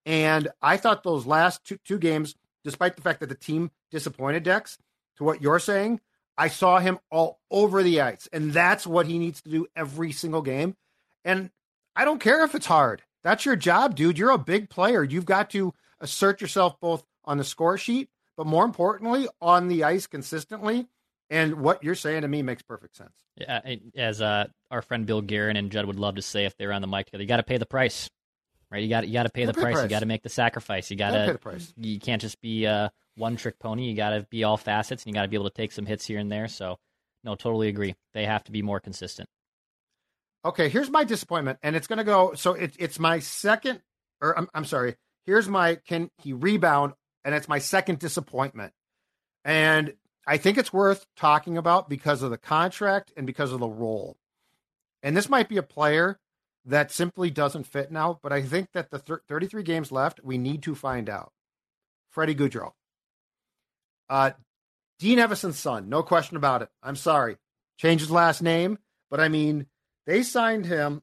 [0.06, 4.44] And I thought those last two two games, despite the fact that the team disappointed
[4.44, 4.78] Dex,
[5.18, 6.02] to what you're saying,
[6.38, 10.12] I saw him all over the ice, and that's what he needs to do every
[10.12, 10.76] single game.
[11.24, 11.52] And
[11.96, 13.04] I don't care if it's hard.
[13.24, 14.18] That's your job, dude.
[14.18, 15.04] You're a big player.
[15.04, 19.84] You've got to assert yourself both on the score sheet, but more importantly, on the
[19.84, 20.88] ice consistently.
[21.30, 23.14] And what you're saying to me makes perfect sense.
[23.38, 23.62] Yeah,
[23.96, 26.74] as uh, our friend Bill Guerin and Judd would love to say if they were
[26.74, 28.10] on the mic together, you got to pay the price,
[28.70, 28.84] right?
[28.84, 29.74] You got you got to pay the price.
[29.74, 29.84] price.
[29.84, 30.92] You got to make the sacrifice.
[30.92, 31.40] You got to
[31.78, 33.90] You can't just be a one trick pony.
[33.90, 35.86] You got to be all facets, and you got to be able to take some
[35.86, 36.48] hits here and there.
[36.48, 36.78] So,
[37.24, 37.96] no, totally agree.
[38.14, 39.28] They have to be more consistent.
[40.46, 42.34] Okay, here's my disappointment, and it's going to go.
[42.36, 43.82] So it, it's my second,
[44.22, 44.96] or I'm, I'm sorry.
[45.26, 48.74] Here's my can he rebound, and it's my second disappointment.
[49.46, 49.94] And
[50.26, 54.18] I think it's worth talking about because of the contract and because of the role.
[55.02, 56.20] And this might be a player
[56.66, 60.64] that simply doesn't fit now, but I think that the 33 games left, we need
[60.64, 61.34] to find out.
[62.10, 62.72] Freddie Gaudreau.
[64.10, 64.32] Uh,
[65.00, 66.70] Dean Evason's son, no question about it.
[66.82, 67.38] I'm sorry.
[67.78, 68.78] Change his last name,
[69.10, 69.66] but I mean,
[70.06, 71.02] they signed him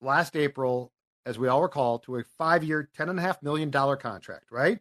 [0.00, 0.92] last April,
[1.26, 4.78] as we all recall, to a five year, $10.5 million contract, right?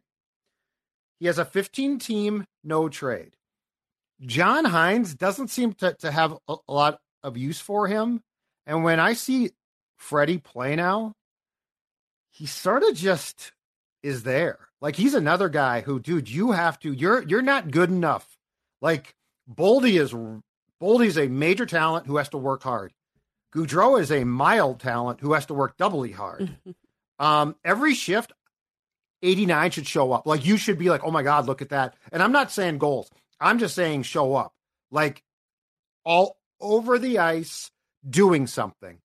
[1.20, 3.36] He has a 15 team no trade.
[4.26, 8.22] John Hynes doesn't seem to, to have a, a lot of use for him.
[8.66, 9.52] And when I see
[9.98, 11.14] Freddie play now,
[12.30, 13.52] he sort of just
[14.04, 14.60] is there.
[14.80, 18.38] Like he's another guy who, dude, you have to, you're you're not good enough.
[18.82, 19.16] Like
[19.52, 20.14] Boldy is
[20.82, 22.94] Boldy is a major talent who has to work hard.
[23.54, 26.58] Gaudreau is a mild talent who has to work doubly hard.
[27.20, 28.32] um, every shift,
[29.22, 30.26] 89 should show up.
[30.26, 31.96] Like you should be like, oh my God, look at that.
[32.12, 33.12] And I'm not saying goals.
[33.42, 34.54] I'm just saying show up.
[34.92, 35.24] Like
[36.06, 37.72] all over the ice
[38.08, 39.00] doing something.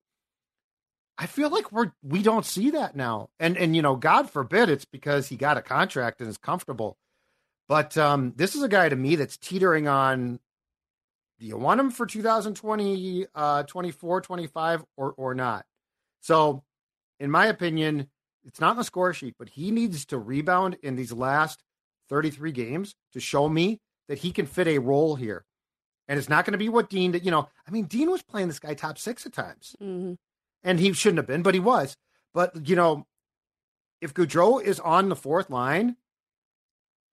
[1.19, 3.31] I feel like we're we don't see that now.
[3.41, 6.99] And and you know, God forbid it's because he got a contract and is comfortable.
[7.69, 10.39] But um this is a guy to me that's teetering on
[11.39, 15.65] do you want him for 2020 uh 24 25 or or not?
[16.21, 16.63] So
[17.19, 18.11] in my opinion,
[18.45, 21.63] it's not in the score sheet, but he needs to rebound in these last
[22.11, 25.45] 33 games to show me that he can fit a role here.
[26.09, 27.25] And it's not going to be what Dean did.
[27.25, 30.15] You know, I mean, Dean was playing this guy top six at times, hmm
[30.63, 31.97] and he shouldn't have been, but he was.
[32.35, 33.07] But, you know,
[34.01, 35.97] if Gaudreau is on the fourth line,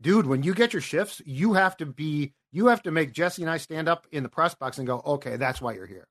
[0.01, 3.43] dude, when you get your shifts, you have to be, you have to make Jesse
[3.43, 6.07] and I stand up in the press box and go, okay, that's why you're here.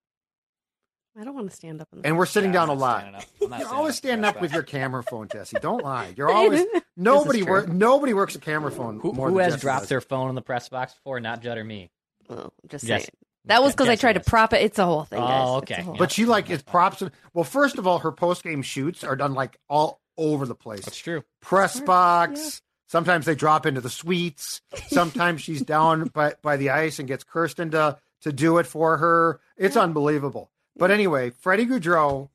[1.19, 1.89] I don't want to stand up.
[1.93, 3.01] In the And we're sitting Yeah, down a I'm not lot.
[3.01, 3.25] standing up.
[3.43, 5.59] I'm not You're always standing up with your camera phone, Jesse.
[5.61, 6.15] Don't lie.
[6.17, 6.65] You're always
[6.97, 7.51] nobody true.
[7.51, 9.89] work nobody works a camera phone Who, more who than has Jesse dropped does.
[9.91, 11.21] their phone in the press box before?
[11.21, 11.91] Not Judd or me.
[12.31, 13.03] Oh, just Yes.
[13.03, 13.09] saying.
[13.47, 14.63] That was because I Jesse tried to prop it.
[14.63, 15.77] It's a whole thing, Oh, okay.
[15.81, 17.03] It's a But she like is props.
[17.35, 20.85] Well, first of all, her post game shoots are done like all over the place.
[20.85, 21.25] That's true.
[21.41, 22.63] Press box.
[22.89, 24.61] Sometimes they drop into the suites.
[24.89, 28.99] Sometimes she's down by, by the ice and gets Kirsten to to do it for
[28.99, 29.41] her.
[29.57, 30.52] It's unbelievable.
[30.77, 32.29] But anyway, Freddie Gaudreau,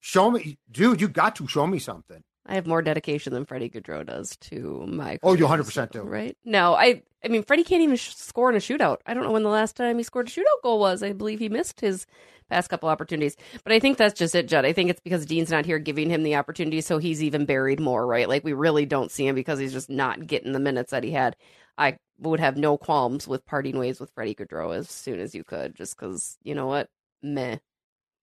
[0.00, 1.00] show me, dude.
[1.00, 2.22] You got to show me something.
[2.46, 5.18] I have more dedication than Freddie Gaudreau does to my.
[5.22, 6.02] Oh, you 100% do.
[6.02, 6.36] right?
[6.44, 7.02] No, I.
[7.24, 8.98] I mean, Freddie can't even sh- score in a shootout.
[9.06, 11.02] I don't know when the last time he scored a shootout goal was.
[11.02, 12.06] I believe he missed his
[12.50, 13.34] past couple opportunities.
[13.64, 14.66] But I think that's just it, Judd.
[14.66, 17.80] I think it's because Dean's not here giving him the opportunity, so he's even buried
[17.80, 18.28] more, right?
[18.28, 21.12] Like we really don't see him because he's just not getting the minutes that he
[21.12, 21.36] had.
[21.78, 25.44] I would have no qualms with parting ways with Freddie Gaudreau as soon as you
[25.44, 26.88] could, just because you know what,
[27.22, 27.56] meh.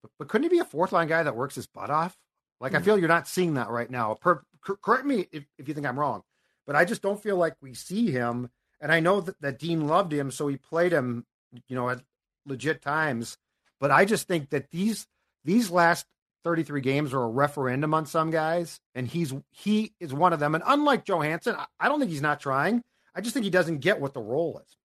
[0.02, 2.16] But, but couldn't he be a fourth line guy that works his butt off?
[2.60, 2.84] Like I hmm.
[2.84, 4.14] feel you're not seeing that right now.
[4.14, 6.22] Per, correct me if, if you think I'm wrong,
[6.66, 8.50] but I just don't feel like we see him.
[8.80, 11.26] And I know that, that Dean loved him, so he played him,
[11.68, 12.00] you know, at
[12.46, 13.36] legit times.
[13.80, 15.06] But I just think that these
[15.44, 16.06] these last
[16.44, 20.54] 33 games are a referendum on some guys, and he's he is one of them.
[20.54, 22.82] And unlike Johansson, I, I don't think he's not trying.
[23.14, 24.76] I just think he doesn't get what the role is.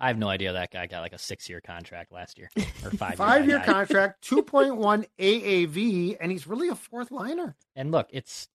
[0.00, 2.48] I have no idea that guy got like a six year contract last year
[2.84, 3.16] or five.
[3.16, 7.56] Five year I- I- contract, 2.1 AAV, and he's really a fourth liner.
[7.74, 8.48] And look, it's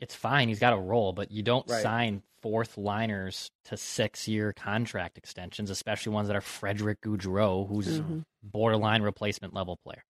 [0.00, 0.48] it's fine.
[0.48, 1.82] He's got a role, but you don't Right.
[1.82, 8.00] sign fourth liners to six year contract extensions, especially ones that are Frederick Gaudreau, who's
[8.00, 8.24] Mhm.
[8.42, 10.04] borderline replacement level player.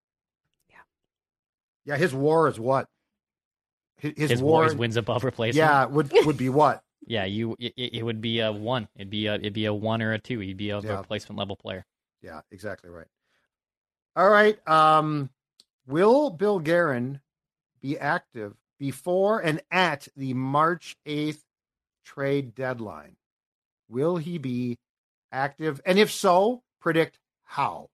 [1.84, 2.87] Yeah, his war is what?
[3.96, 5.56] His, his, His war, war is wins above replacement.
[5.56, 6.82] yeah, would would be what?
[7.09, 7.25] Yeah.
[7.25, 8.88] You it, it would be a one.
[8.97, 10.38] It'd be a it'd be a one or a two.
[10.40, 10.97] He'd be a Yeah.
[10.99, 11.85] replacement level player.
[12.23, 13.07] Yeah, exactly right.
[14.16, 14.59] All right.
[14.68, 15.31] Um,
[15.87, 17.21] will Bill Guerin
[17.81, 21.44] be active before and at the March eighth
[22.05, 23.16] trade deadline?
[23.88, 24.79] Will he be
[25.33, 25.81] active?
[25.87, 27.88] And if so, predict how.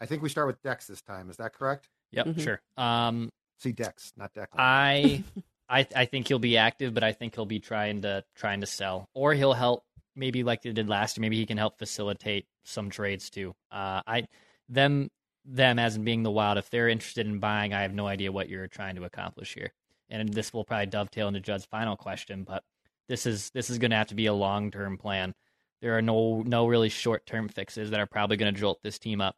[0.00, 1.30] I think we start with Dex this time.
[1.30, 1.88] Is that correct?
[2.10, 2.40] Yep, Mhm.
[2.42, 2.60] sure.
[2.76, 4.48] Um, See Dex, not Declan.
[4.58, 5.22] I,
[5.72, 8.66] I, I think he'll be active, but I think he'll be trying to trying to
[8.66, 9.84] sell, or he'll help.
[10.14, 11.22] Maybe like they did last year.
[11.22, 13.54] Maybe he can help facilitate some trades too.
[13.70, 14.26] Uh, I,
[14.68, 15.10] them,
[15.46, 16.58] them as in being the Wild.
[16.58, 19.72] If they're interested in buying, I have no idea what you're trying to accomplish here.
[20.10, 22.62] And this will probably dovetail into Judd's final question, but
[23.08, 25.34] this is this is going to have to be a long term plan.
[25.80, 28.98] There are no no really short term fixes that are probably going to jolt this
[28.98, 29.36] team up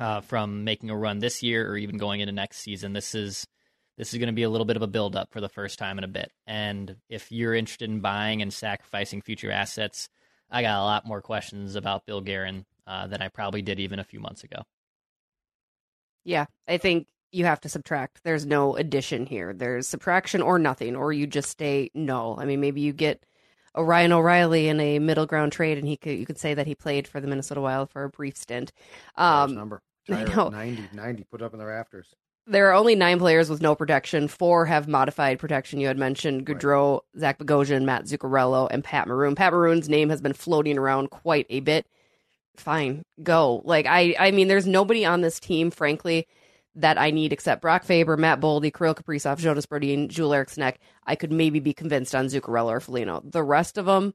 [0.00, 2.94] uh, from making a run this year or even going into next season.
[2.94, 3.46] This is
[3.98, 5.78] this is going to be a little bit of a build up for the first
[5.78, 6.30] time in a bit.
[6.46, 10.08] And if you're interested in buying and sacrificing future assets,
[10.48, 13.98] I got a lot more questions about Bill Guerin uh, than I probably did even
[13.98, 14.62] a few months ago.
[16.24, 18.22] Yeah, I think you have to subtract.
[18.22, 19.52] There's no addition here.
[19.52, 22.36] There's subtraction or nothing, or you just stay no.
[22.38, 23.26] I mean, maybe you get
[23.74, 26.66] a Ryan O'Reilly in a middle ground trade, and he could you could say that
[26.68, 28.72] he played for the Minnesota Wild for a brief stint.
[29.16, 29.82] Um, number.
[30.08, 30.48] I know.
[30.48, 32.14] 90, 90 put up in the rafters.
[32.48, 34.26] There are only nine players with no protection.
[34.26, 35.80] Four have modified protection.
[35.80, 37.00] You had mentioned Right.
[37.18, 39.34] Zach Bogosian, Matt Zuccarello, and Pat Maroon.
[39.34, 41.86] Pat Maroon's name has been floating around quite a bit.
[42.56, 43.62] Fine, go.
[43.64, 46.26] Like I, I mean, there's nobody on this team, frankly,
[46.74, 50.72] that I need except Brock Faber, Matt Boldy, Kirill Kaprizov, Jonas Brodin, Joel Eriksson.
[51.06, 53.22] I could maybe be convinced on Zuccarello or Foligno.
[53.24, 54.14] The rest of them,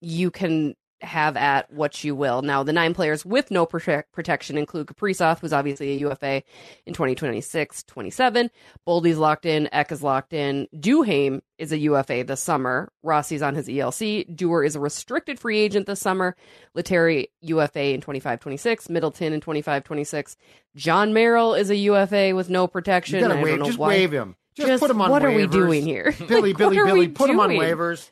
[0.00, 2.42] you can have at what you will.
[2.42, 6.42] Now, the nine players with no protect- protection include Kaprizov, who's obviously a UFA
[6.86, 8.50] in 2026 27.
[8.86, 9.68] Boldy's locked in.
[9.72, 10.66] Ek is locked in.
[10.74, 12.90] Duhaime is a UFA this summer.
[13.04, 14.34] Rossi's on his ELC.
[14.34, 16.34] Dewar is a restricted free agent this summer.
[16.74, 18.88] Lettieri, UFA in 25 26.
[18.88, 20.36] Middleton in 25 26.
[20.76, 23.16] John Merrill is a UFA with no protection.
[23.20, 23.88] You gotta I don't wave, just why.
[23.88, 24.36] wave him.
[24.54, 26.12] Just, Just put him on what are we doing here?
[26.26, 28.10] Billy, Like, Billy, Billy, put him on waivers.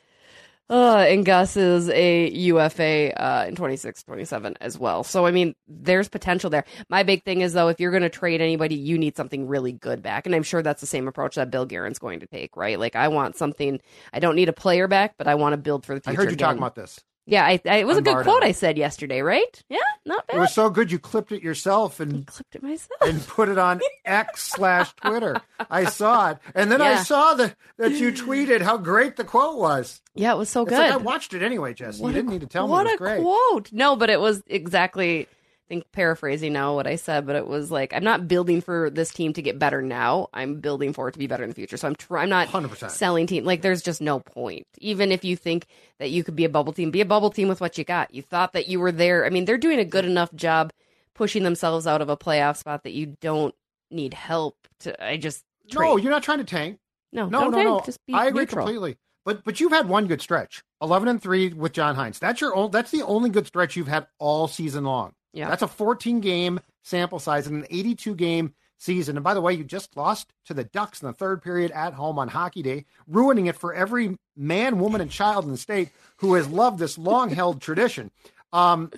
[0.69, 5.03] Uh, and Gus is a UFA uh, in 26 27 as well.
[5.03, 6.65] So, I mean, there's potential there.
[6.89, 9.71] My big thing is, though, if you're going to trade anybody, you need something really
[9.71, 10.25] good back.
[10.25, 12.77] And I'm sure that's the same approach that Bill Guerin's going to take, right?
[12.77, 13.79] Like, I want something,
[14.11, 16.19] I don't need a player back, but I want to build for the future.
[16.19, 16.47] I heard you again.
[16.47, 16.99] talking about this.
[17.29, 18.29] Yeah, I, I, it was a good Bardo.
[18.31, 19.61] quote I said yesterday, right?
[19.69, 20.37] Yeah, not bad.
[20.37, 23.01] It was so good you clipped it yourself and Clipped it myself.
[23.01, 25.41] and put it on X slash Twitter.
[25.69, 29.57] I saw it, and then I saw that that you tweeted how great the quote
[29.59, 30.01] was.
[30.15, 30.79] Yeah, it was so It's good.
[30.79, 32.01] like I watched it anyway, Jesse.
[32.01, 32.71] What you didn't need to tell me.
[32.71, 33.21] What It was a great.
[33.21, 33.69] quote!
[33.73, 35.27] No, but it was exactly.
[35.67, 38.89] I think paraphrasing now what I said, but it was like I'm not building for
[38.89, 40.29] this team to get better now.
[40.33, 41.75] I'm building for it to be better in the future.
[41.75, 42.89] So I'm try- I'm not 100%.
[42.89, 43.43] selling team.
[43.43, 44.65] Like there's just no point.
[44.77, 45.65] Even if you think
[45.99, 48.13] that you could be a bubble team, be a bubble team with what you got.
[48.13, 49.25] You thought that you were there.
[49.25, 50.71] I mean, they're doing a good enough job
[51.13, 53.53] pushing themselves out of a playoff spot that you don't
[53.91, 55.03] need help to.
[55.05, 56.79] I just No, you're not trying to tank.
[57.11, 57.67] no, No, no, tank.
[57.67, 57.81] no.
[57.85, 58.65] Just be I agree neutral.
[58.65, 58.95] completely.
[59.25, 62.19] But but you've had one good stretch, eleven and three with John Hynes.
[62.19, 62.71] That's your own.
[62.71, 65.11] That's the only good stretch you've had all season long.
[65.37, 65.49] Yeah.
[65.49, 69.17] That's a 14 game sample size in an 82 game season.
[69.17, 71.93] And by the way, you just lost to the Ducks in the third period at
[71.93, 75.89] home on Hockey Day, ruining it for every man, woman, and child in the state
[76.17, 78.09] who has loved this long held tradition.
[78.51, 78.91] Um,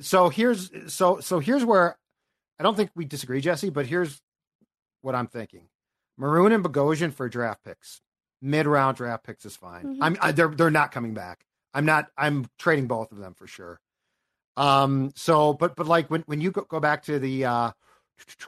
[0.00, 1.96] so here's so so here's where
[2.58, 4.20] I don't think we disagree, Jesse, but here's
[5.00, 5.68] what I'm thinking:
[6.18, 8.02] Maroon and Bogosian for draft picks,
[8.42, 9.98] mid round draft picks is fine.
[10.00, 11.44] I'm I, they're they're not coming back.
[11.72, 12.06] I'm not.
[12.16, 13.80] I'm trading both of them for sure.
[14.58, 15.12] Um.
[15.14, 17.70] So, but but like when when you go, go back to the uh,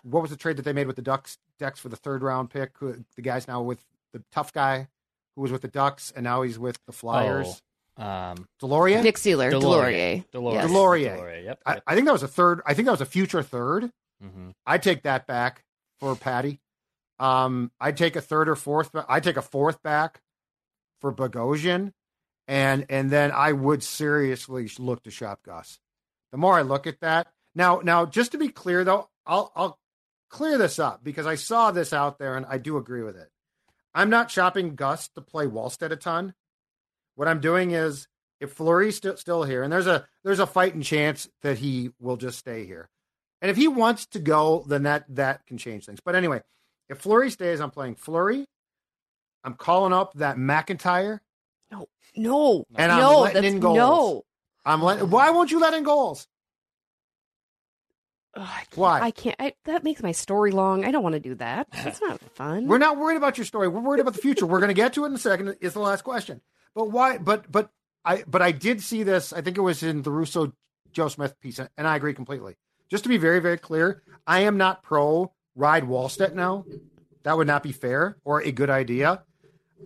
[0.02, 2.50] what was the trade that they made with the Ducks Dex for the third round
[2.50, 2.72] pick?
[2.78, 4.88] Who, the guy's now with the tough guy
[5.36, 7.62] who was with the Ducks and now he's with the Flyers.
[7.96, 9.02] Um, Deslauriers.
[9.02, 10.24] Nick Sealer, Deslauriers.
[10.32, 10.32] Deslauriers.
[10.32, 10.54] Deslauriers.
[10.54, 10.70] Yes.
[10.70, 11.18] Deslauriers.
[11.20, 11.60] Deslauriers, Yep.
[11.66, 12.60] I, I think that was a third.
[12.66, 13.90] I think that was a future third.
[14.22, 15.64] hmm I'd take that back
[16.00, 16.60] for Patty.
[17.18, 18.90] Um, I'd take a third or fourth.
[18.92, 20.22] ba- I'd take a fourth back
[21.02, 21.92] for Bogosian,
[22.48, 25.78] and and then I would seriously look to shop Gus.
[26.32, 29.78] The more I look at that now, now just to be clear though, I'll I'll
[30.28, 33.28] clear this up because I saw this out there and I do agree with it.
[33.94, 36.34] I'm not shopping Gus to play Wallstedt a ton.
[37.16, 38.06] What I'm doing is
[38.40, 42.16] if Fleury's still still here, and there's a there's a fighting chance that he will
[42.16, 42.88] just stay here.
[43.42, 46.00] And if he wants to go, then that that can change things.
[46.04, 46.42] But anyway,
[46.88, 48.46] if Fleury stays, I'm playing Fleury.
[49.42, 51.20] I'm calling up that McIntyre,
[51.70, 53.76] No, no, and I'm no, letting that's in goals.
[53.76, 54.22] no.
[54.64, 55.10] I'm letting.
[55.10, 56.26] Why won't you let in goals?
[58.34, 59.00] Ugh, I Why?
[59.00, 59.36] I can't.
[59.38, 60.84] I, that makes my story long.
[60.84, 61.68] I don't want to do that.
[61.72, 62.66] That's not fun.
[62.66, 63.68] We're not worried about your story.
[63.68, 64.46] We're worried about the future.
[64.46, 65.56] We're going to get to it in a second.
[65.60, 66.40] It's the last question.
[66.74, 67.18] But why?
[67.18, 67.70] But but
[68.04, 69.32] I but I did see this.
[69.32, 70.52] I think it was in the Russo
[70.92, 72.56] Joe Smith piece, and I agree completely.
[72.90, 76.64] Just to be very very clear, I am not pro ride Wallstedt now.
[77.24, 79.24] That would not be fair or a good idea.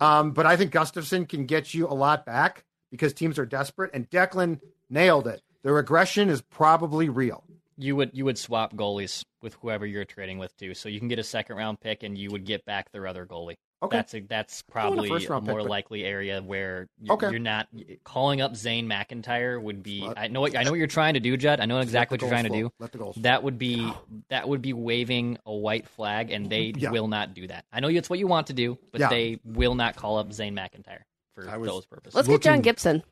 [0.01, 3.91] Um, but I think Gustavsson can get you a lot back because teams are desperate,
[3.93, 5.43] and Declan nailed it.
[5.65, 7.43] The aggression is probably real.
[7.77, 11.09] You would you would swap goalies with whoever you're trading with too, so you can
[11.09, 13.57] get a second round pick and you would get back their other goalie.
[13.83, 13.97] Okay.
[13.97, 17.31] That's a, that's a probably a, pick, more but- likely area where you're, Okay.
[17.31, 17.67] you're not
[18.05, 20.03] calling up Zane McIntyre would be.
[20.03, 21.59] Let- I know what I know what you're trying to do, Judd.
[21.61, 22.71] I know exactly what you're trying to do.
[22.79, 23.17] Let the goals.
[23.17, 23.93] That would be
[24.31, 26.93] that would be waving a white flag, and they Yeah.
[26.93, 27.65] will not do that.
[27.73, 29.09] I know it's what you want to do, but Yeah.
[29.09, 31.01] they will not call up Zane McIntyre
[31.35, 32.15] for I was- those purposes.
[32.15, 33.03] Let's get John looking- Gibson.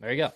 [0.00, 0.32] there you go.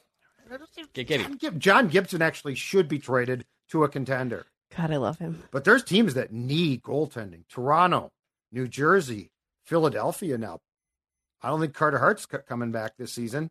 [0.94, 1.24] Get Gibby.
[1.24, 4.46] John Gib- John Gibson actually should be traded to a contender.
[4.76, 5.42] God, I love him.
[5.50, 7.48] But there's teams that need goaltending.
[7.48, 8.12] Toronto,
[8.52, 9.32] New Jersey,
[9.64, 10.60] Philadelphia now.
[11.42, 13.50] I don't think Carter Hart's c- coming back this season.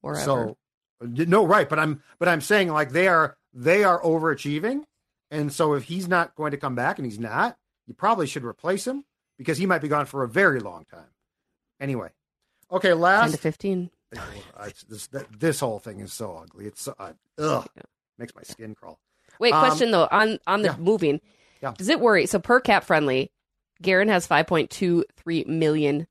[0.00, 0.24] Wherever.
[0.24, 0.58] So
[1.00, 4.84] uh, no, right, but I'm but I'm saying like they are they are overachieving.
[5.30, 8.44] And so if he's not going to come back and he's not, you probably should
[8.44, 9.04] replace him
[9.36, 11.08] because he might be gone for a very long time.
[11.80, 12.10] Anyway.
[12.70, 13.90] Okay, ten to last fifteen.
[14.58, 15.08] I- this
[15.38, 16.66] this whole thing is so ugly.
[16.66, 17.66] It's so, uh, ugh.
[18.18, 18.98] Makes my skin crawl.
[19.38, 20.76] Wait, Um, question though on on the yeah.
[20.78, 21.20] moving.
[21.62, 21.74] Yeah.
[21.76, 22.26] Does it worry?
[22.26, 23.30] So per cap friendly,
[23.82, 26.06] Guerin has five point two three million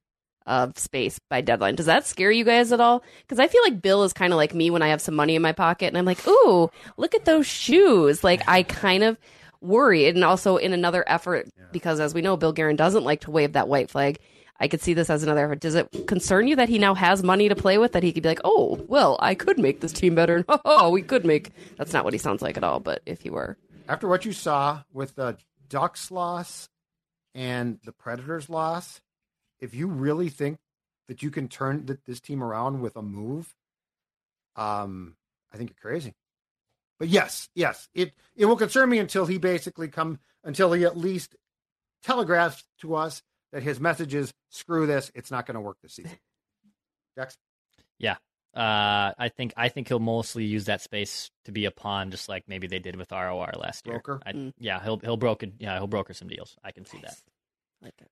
[0.45, 1.73] of space by deadline.
[1.75, 3.04] Does that scare you guys at all?
[3.21, 5.36] Because I feel like Bill is kind of like me when I have some money
[5.36, 8.23] in my pocket and I'm like, ooh, look at those shoes.
[8.23, 9.17] Like I kind of
[9.62, 13.31] worry, and also in another effort because as we know, Bill Guerin doesn't like to
[13.31, 14.19] wave that white flag.
[14.60, 15.60] I could see this as another effort.
[15.60, 18.23] Does it concern you that he now has money to play with that he could
[18.23, 20.45] be like, oh, well, I could make this team better.
[20.63, 21.51] Oh, we could make.
[21.77, 22.79] That's not what he sounds like at all.
[22.79, 25.37] But if he were, After what you saw with the
[25.67, 26.69] Ducks loss
[27.33, 29.01] and the Predators loss,
[29.60, 30.58] if you really think
[31.08, 33.53] that you can turn th- this team around with a move,
[34.56, 35.15] um,
[35.53, 36.13] I think you're crazy.
[36.97, 40.97] But yes, yes, it it will concern me until he basically come until he at
[40.97, 41.35] least
[42.03, 43.21] telegraphs to us
[43.56, 46.12] that his message is screw this, it's not going to work this season.
[47.17, 47.37] Dex,
[47.97, 48.17] Yeah.
[48.53, 52.27] Uh, I think I think he'll mostly use that space to be a pawn, just
[52.29, 53.95] like maybe they did with ROR last year.
[53.95, 54.21] Broker?
[54.25, 54.53] I, Mm.
[54.60, 56.56] Yeah, he'll he'll broker yeah he'll broker some deals.
[56.63, 57.15] I can see that.
[57.81, 58.10] like it.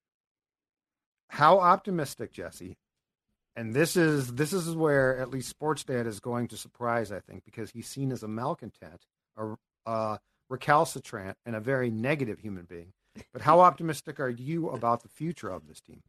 [1.30, 2.78] how optimistic, Jesse?
[3.56, 7.44] And this is this is where at least Sportsdad is going to surprise, I think,
[7.46, 9.02] because he's seen as a malcontent,
[9.38, 10.20] a, a
[10.50, 12.94] recalcitrant, and a very negative human being.
[13.32, 16.02] But how optimistic are you about the future of this team?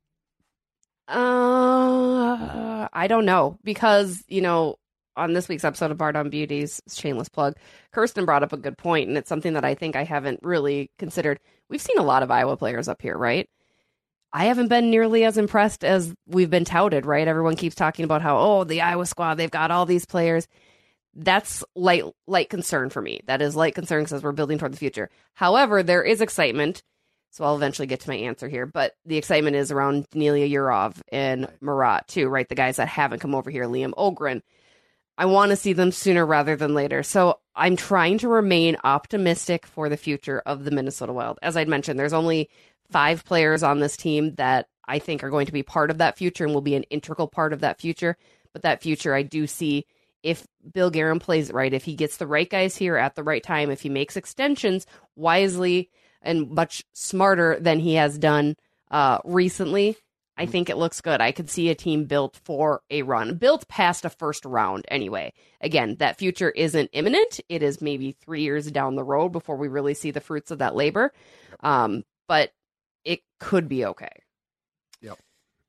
[1.06, 4.76] Uh, I don't know because you know
[5.16, 7.56] on this week's episode of Bar Down Beauties, shameless plug,
[7.92, 10.90] Kirsten brought up a good point, and it's something that I think I haven't really
[10.98, 11.38] considered.
[11.68, 13.48] We've seen a lot of Iowa players up here, right?
[14.32, 17.28] I haven't been nearly as impressed as we've been touted, right?
[17.28, 20.48] Everyone keeps talking about how oh the Iowa squad they've got all these players.
[21.14, 23.20] That's light light concern for me.
[23.26, 25.10] That is light concern because we're building toward the future.
[25.34, 26.82] However, there is excitement
[27.34, 28.64] so I'll eventually get to my answer here.
[28.64, 32.48] But the excitement is around Danila Yurov and Marat too, right?
[32.48, 34.40] The guys that haven't come over here, Liam Ohgren.
[35.18, 37.02] I want to see them sooner rather than later.
[37.02, 41.40] So I'm trying to remain optimistic for the future of the Minnesota Wild.
[41.42, 42.50] As I'd mentioned, there's only
[42.92, 46.16] five players on this team that I think are going to be part of that
[46.16, 48.16] future and will be an integral part of that future.
[48.52, 49.86] But that future, I do see
[50.22, 53.24] if Bill Guerin plays it right, if he gets the right guys here at the
[53.24, 55.90] right time, if he makes extensions wisely
[56.24, 58.56] and much smarter than he has done
[58.90, 59.96] uh, recently,
[60.36, 61.20] I think it looks good.
[61.20, 65.32] I could see a team built for a run, built past a first round anyway.
[65.60, 67.38] Again, that future isn't imminent.
[67.48, 70.58] It is maybe three years down the road before we really see the fruits of
[70.58, 71.12] that labor.
[71.60, 72.50] Um, but
[73.04, 74.10] it could be okay.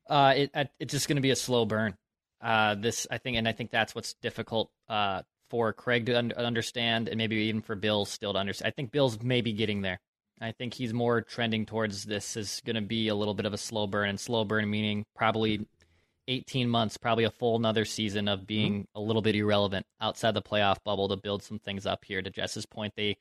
[0.08, 1.96] Uh, it I- it's just going to be a slow burn.
[2.42, 6.34] Uh, this I think, and I think that's what's difficult uh, for Craig to un-
[6.34, 8.68] understand, and maybe even for Bill still to understand.
[8.68, 10.00] I think Bill's maybe getting there.
[10.42, 13.54] I think he's more trending towards this is going to be a little bit of
[13.54, 15.66] a slow burn, and slow burn meaning probably
[16.28, 18.98] 18 months, probably a full another season of being mm-hmm.
[18.98, 22.22] a little bit irrelevant outside the playoff bubble to build some things up here.
[22.22, 23.18] To Jess's point, they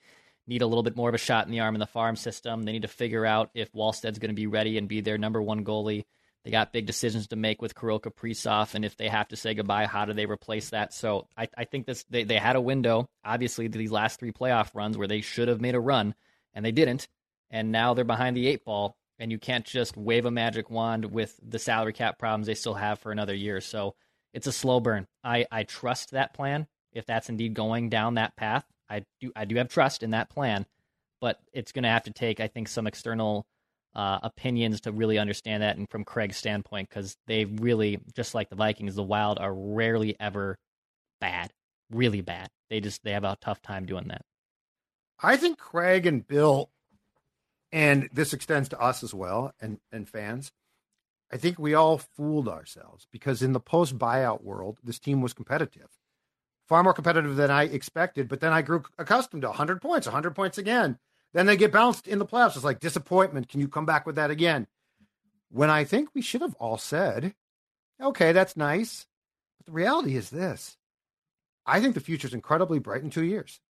[0.46, 2.62] need a little bit more of a shot in the arm in the farm system.
[2.62, 5.40] They need to figure out if Wallstedt's going to be ready and be their number
[5.40, 6.04] one goalie.
[6.44, 9.54] They got big decisions to make with Kirill Kaprizov, and if they have to say
[9.54, 10.92] goodbye, how do they replace that?
[10.92, 14.74] So I, I think this they, they had a window, obviously, these last three playoff
[14.74, 16.14] runs where they should have made a run,
[16.54, 17.08] and they didn't.
[17.50, 21.04] And now they're behind the eight ball, and you can't just wave a magic wand
[21.06, 23.60] with the salary cap problems they still have for another year.
[23.60, 23.94] So
[24.32, 25.06] it's a slow burn.
[25.22, 26.66] I, I trust that plan.
[26.92, 30.30] If that's indeed going down that path, I do I do have trust in that
[30.30, 30.66] plan,
[31.20, 33.46] but it's going to have to take, I think, some external
[33.94, 38.48] uh, opinions to really understand that, and from Craig's standpoint, because they really, just like
[38.48, 40.56] the Vikings, the Wild are rarely ever
[41.20, 41.52] bad,
[41.90, 42.48] really bad.
[42.70, 44.22] They just they have a tough time doing that.
[45.22, 46.70] I think Craig and Bill,
[47.72, 50.52] and this extends to us as well, and and fans.
[51.32, 55.32] I think we all fooled ourselves because in the post buyout world, this team was
[55.32, 55.88] competitive,
[56.68, 58.28] far more competitive than I expected.
[58.28, 60.98] But then I grew accustomed to 100 points, 100 points again.
[61.32, 62.54] Then they get bounced in the playoffs.
[62.54, 63.48] It's like disappointment.
[63.48, 64.68] Can you come back with that again?
[65.50, 67.34] When I think we should have all said,
[68.00, 69.06] okay, that's nice.
[69.58, 70.76] But the reality is this
[71.66, 73.60] I think the future is incredibly bright in two years.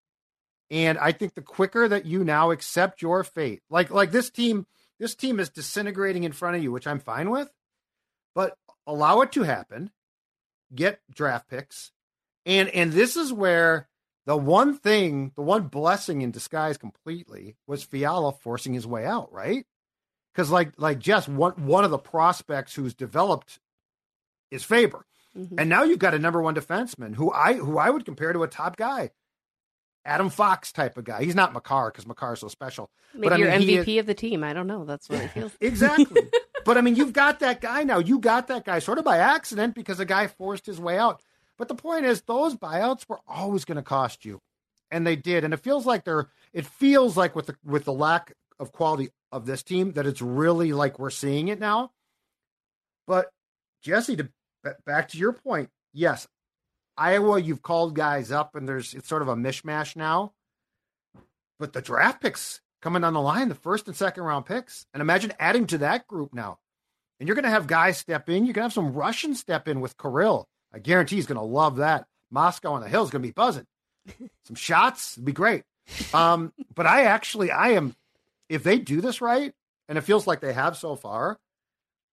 [0.74, 4.66] And I think the quicker that you now accept your fate, like like this team,
[4.98, 7.48] this team is disintegrating in front of you, which I'm fine with,
[8.34, 9.92] but allow it to happen.
[10.74, 11.92] Get draft picks.
[12.44, 13.88] And and this is where
[14.26, 19.32] the one thing, the one blessing in disguise completely was Fiala forcing his way out,
[19.32, 19.64] right?
[20.34, 23.60] Because like like Jess, one one of the prospects who's developed
[24.50, 25.06] is Faber.
[25.36, 25.54] Mhm.
[25.56, 28.42] And now you've got a number one defenseman who I who I would compare to
[28.42, 29.12] a top guy.
[30.04, 31.24] Adam Fox type of guy.
[31.24, 32.90] He's not Makar because Makar is so special.
[33.14, 34.44] Maybe I you're mean, MVP of the team.
[34.44, 34.84] I don't know.
[34.84, 35.52] That's what it feels.
[35.60, 36.22] Exactly.
[36.64, 37.98] but I mean, you've got that guy now.
[37.98, 41.22] You got that guy sort of by accident because a guy forced his way out.
[41.56, 44.40] But the point is, those buyouts were always going to cost you,
[44.90, 45.44] and they did.
[45.44, 46.28] And it feels like they're.
[46.52, 50.22] It feels like with the with the lack of quality of this team that it's
[50.22, 51.92] really like we're seeing it now.
[53.06, 53.30] But
[53.82, 54.28] Jesse, to
[54.84, 56.26] back to your point, yes,
[56.96, 60.32] Iowa, you've called guys up, and there's it's sort of a mishmash now.
[61.58, 65.00] But the draft picks coming down the line, the first and second round picks, and
[65.00, 66.58] imagine adding to that group now.
[67.18, 68.44] And you're going to have guys step in.
[68.44, 70.48] You're going to have some Russians step in with Kirill.
[70.72, 72.06] I guarantee he's going to love that.
[72.30, 73.66] Moscow on the hill is going to be buzzing.
[74.44, 75.62] some shots would be great.
[76.12, 77.94] Um, but I actually, I am,
[78.48, 79.52] if they do this right,
[79.88, 81.38] and it feels like they have so far,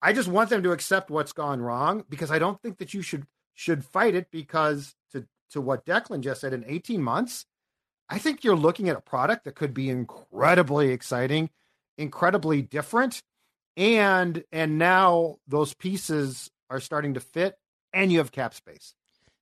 [0.02, 3.02] I just want them to accept what's gone wrong because I don't think that you
[3.02, 3.26] should
[3.62, 7.46] should fight it because to to what Declan just said in 18 months,
[8.10, 11.52] I think you're looking at a product that could be incredibly exciting,
[11.98, 13.22] incredibly different,
[13.78, 17.56] and and now those pieces are starting to fit,
[17.94, 18.96] and you have cap space.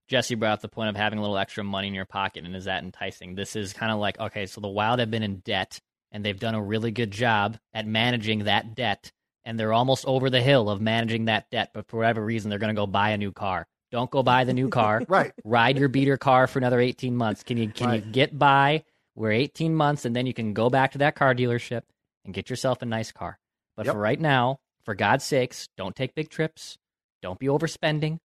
[0.09, 2.55] Jesse brought up the point of having a little extra money in your pocket, and
[2.55, 3.35] is that enticing?
[3.35, 5.79] This is kind of like okay, so the Wild have been in debt,
[6.11, 9.13] and they've done a really good job at managing that debt,
[9.45, 12.59] and they're almost over the hill of managing that debt, but for whatever reason, they're
[12.59, 13.65] going to go buy a new car.
[13.91, 15.03] Don't go buy the new car.
[15.09, 15.31] right.
[15.43, 17.43] Ride your beater car for another 18 months.
[17.43, 18.05] Can you can right.
[18.05, 18.83] you get by?
[19.15, 21.81] We're 18 months, and then you can go back to that car dealership
[22.23, 23.37] and get yourself a nice car.
[23.75, 23.95] But yep.
[23.95, 26.77] for right now, for God's sakes, don't take big trips.
[27.21, 28.19] Don't be overspending.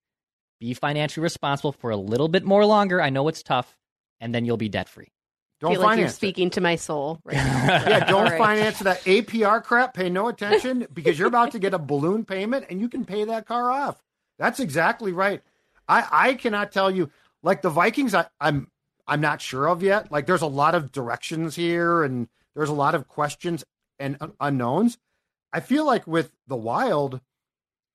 [0.60, 3.02] Be financially responsible for a little bit more longer.
[3.02, 3.76] I know it's tough,
[4.20, 5.08] and then you'll be debt free.
[5.60, 7.20] Don't feel like you're speaking to my soul.
[7.24, 8.38] Right yeah, don't right.
[8.38, 9.94] finance that APR crap.
[9.94, 13.24] Pay no attention because you're about to get a balloon payment, and you can pay
[13.24, 14.02] that car off.
[14.38, 15.42] That's exactly right.
[15.88, 17.10] I I cannot tell you
[17.42, 18.14] like the Vikings.
[18.14, 18.68] I, I'm
[19.06, 20.10] I'm not sure of yet.
[20.10, 23.64] Like there's a lot of directions here, and there's a lot of questions
[23.98, 24.98] and unknowns.
[25.52, 27.20] I feel like with the Wild,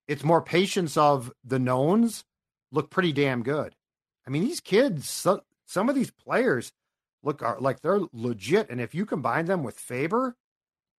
[0.07, 2.23] it's more patience of the knowns
[2.71, 3.75] look pretty damn good.
[4.25, 6.71] I mean, these kids, so, some of these players
[7.23, 10.35] look are, like they're legit, and if you combine them with Faber,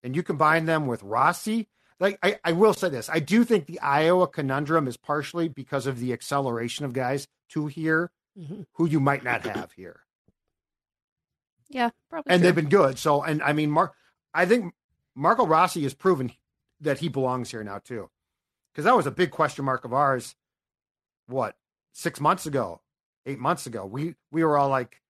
[0.03, 1.69] and you combine them with Rossi,
[2.01, 5.87] like I, I will say this, I do think the Iowa conundrum is partially because
[5.87, 8.63] of the acceleration of guys to here mm-hmm.
[8.73, 10.01] who you might not have here.
[11.69, 12.33] Yeah, probably.
[12.33, 12.49] And true.
[12.49, 12.99] they've been good.
[12.99, 13.95] So, and I mean, Mark,
[14.35, 14.75] I think
[15.15, 16.33] Marco Rossi has proven
[16.81, 18.11] that he belongs here now too,
[18.73, 20.35] because that was a big question mark of ours.
[21.27, 21.55] What
[21.93, 22.81] six months ago,
[23.27, 25.01] eight months ago, we we were all like,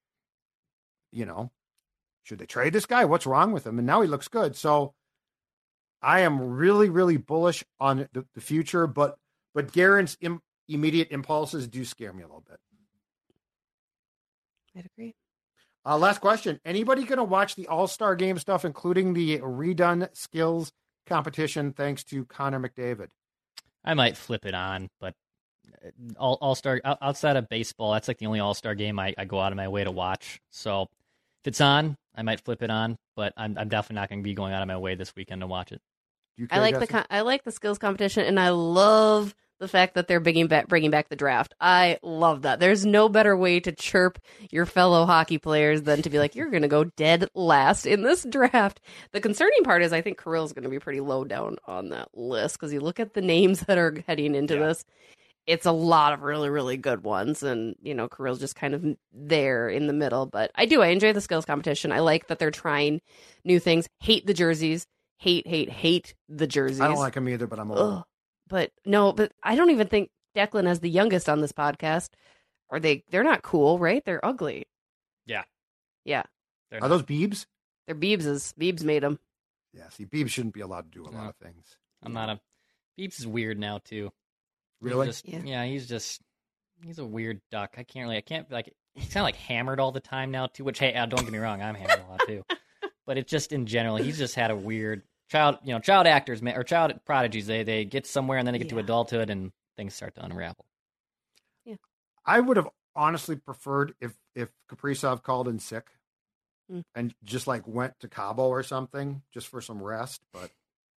[1.12, 1.51] you know,
[2.24, 3.05] should they trade this guy?
[3.05, 3.78] What's wrong with him?
[3.78, 4.57] And now he looks good.
[4.57, 4.93] So
[6.03, 9.17] I am really, really bullish on the, the future, but
[9.55, 12.59] but Guerin's Im- immediate impulses do scare me a little bit.
[14.77, 15.15] I'd agree.
[15.85, 20.09] Uh, last question: Anybody going to watch the All Star Game stuff, including the redone
[20.17, 20.73] skills
[21.07, 21.73] competition?
[21.73, 23.09] Thanks to Connor McDavid.
[23.85, 25.15] I might flip it on, but
[25.85, 29.15] uh, all All Star outside of baseball, that's like the only All Star game I,
[29.19, 30.41] I go out of my way to watch.
[30.51, 34.21] So if it's on, I might flip it on, but I'm, I'm definitely not going
[34.21, 35.81] to be going out of my way this weekend to watch it.
[36.51, 40.20] I like the I like the skills competition, and I love the fact that they're
[40.20, 41.55] bringing back bringing back the draft.
[41.61, 42.59] I love that.
[42.59, 44.18] There's no better way to chirp
[44.51, 48.03] your fellow hockey players than to be like, "You're going to go dead last in
[48.03, 48.80] this draft."
[49.12, 52.09] The concerning part is, I think Kirill's going to be pretty low down on that
[52.14, 54.66] list because you look at the names that are heading into yeah.
[54.68, 54.84] this.
[55.47, 58.84] It's a lot of really, really good ones, and you know, Kirill's just kind of
[59.12, 60.24] there in the middle.
[60.24, 61.93] But I do, I enjoy the skills competition.
[61.93, 63.03] I like that they're trying
[63.45, 63.88] new things.
[63.99, 64.86] Hate the jerseys
[65.21, 66.81] hate, hate, hate the jerseys.
[66.81, 68.05] I don't like them either, but I'm old.
[68.49, 72.11] But no, but I don't even think Declan as the youngest on this podcast.
[72.71, 73.05] Are they?
[73.11, 74.05] They're not cool, right?
[74.05, 74.66] They're ugly.
[75.27, 75.43] Yeah.
[76.05, 76.25] Yeah.
[76.71, 76.89] They're Are not.
[76.89, 77.47] those Beebs?
[77.87, 78.55] They're Beebs.
[78.55, 79.18] Beebs made them.
[79.73, 79.89] Yeah.
[79.91, 81.77] See, Beebs shouldn't be allowed to do a lot of things.
[82.03, 82.41] I'm not a.
[82.99, 84.11] Beebs is weird now too.
[84.81, 85.07] Really?
[85.07, 85.41] Just, yeah.
[85.45, 85.64] yeah.
[85.64, 86.21] He's just.
[86.83, 87.75] He's a weird duck.
[87.77, 88.16] I can't really.
[88.16, 88.73] I can't like.
[88.95, 90.64] He's kind of like hammered all the time now too.
[90.64, 92.45] Which hey, uh, don't get me wrong, I'm hammered a lot too.
[93.07, 96.43] but it's just in general, he's just had a weird child, you know, child actors
[96.43, 97.47] or child prodigies.
[97.47, 98.74] They they get somewhere and then they get yeah.
[98.74, 100.66] to adulthood and things start to unravel.
[101.64, 101.76] Yeah,
[102.26, 105.87] I would have honestly preferred if if Kaprizov called in sick
[106.70, 106.83] mm.
[106.95, 110.51] and just like went to Cabo or something just for some rest, but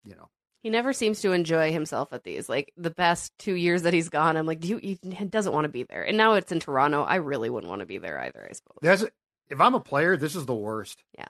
[0.04, 0.28] you know.
[0.62, 2.48] He never seems to enjoy himself at these.
[2.48, 4.94] Like the past two years that he's gone, I'm like, do you, he
[5.26, 6.02] doesn't want to be there.
[6.02, 7.02] And now it's in Toronto.
[7.02, 8.48] I really wouldn't want to be there either.
[8.48, 8.78] I suppose.
[8.80, 9.04] There's,
[9.50, 11.04] if I'm a player, this is the worst.
[11.18, 11.26] Yeah,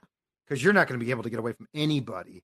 [0.47, 2.43] because you're not going to be able to get away from anybody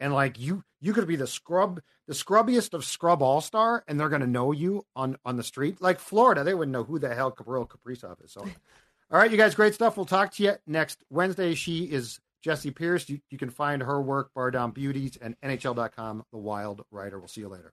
[0.00, 4.00] and like you you could be the scrub the scrubbiest of scrub all star and
[4.00, 5.80] they're going to know you on on the street.
[5.80, 8.40] Like florida they wouldn't know who the hell Kirill kaprizov is so.
[9.12, 9.96] All right you guys great stuff.
[9.96, 11.54] We'll talk to you next wednesday.
[11.54, 13.08] She is jesse pierce.
[13.08, 17.18] You, you can find her work bar down beauties and nhl.com the wild writer.
[17.18, 17.72] We'll see you later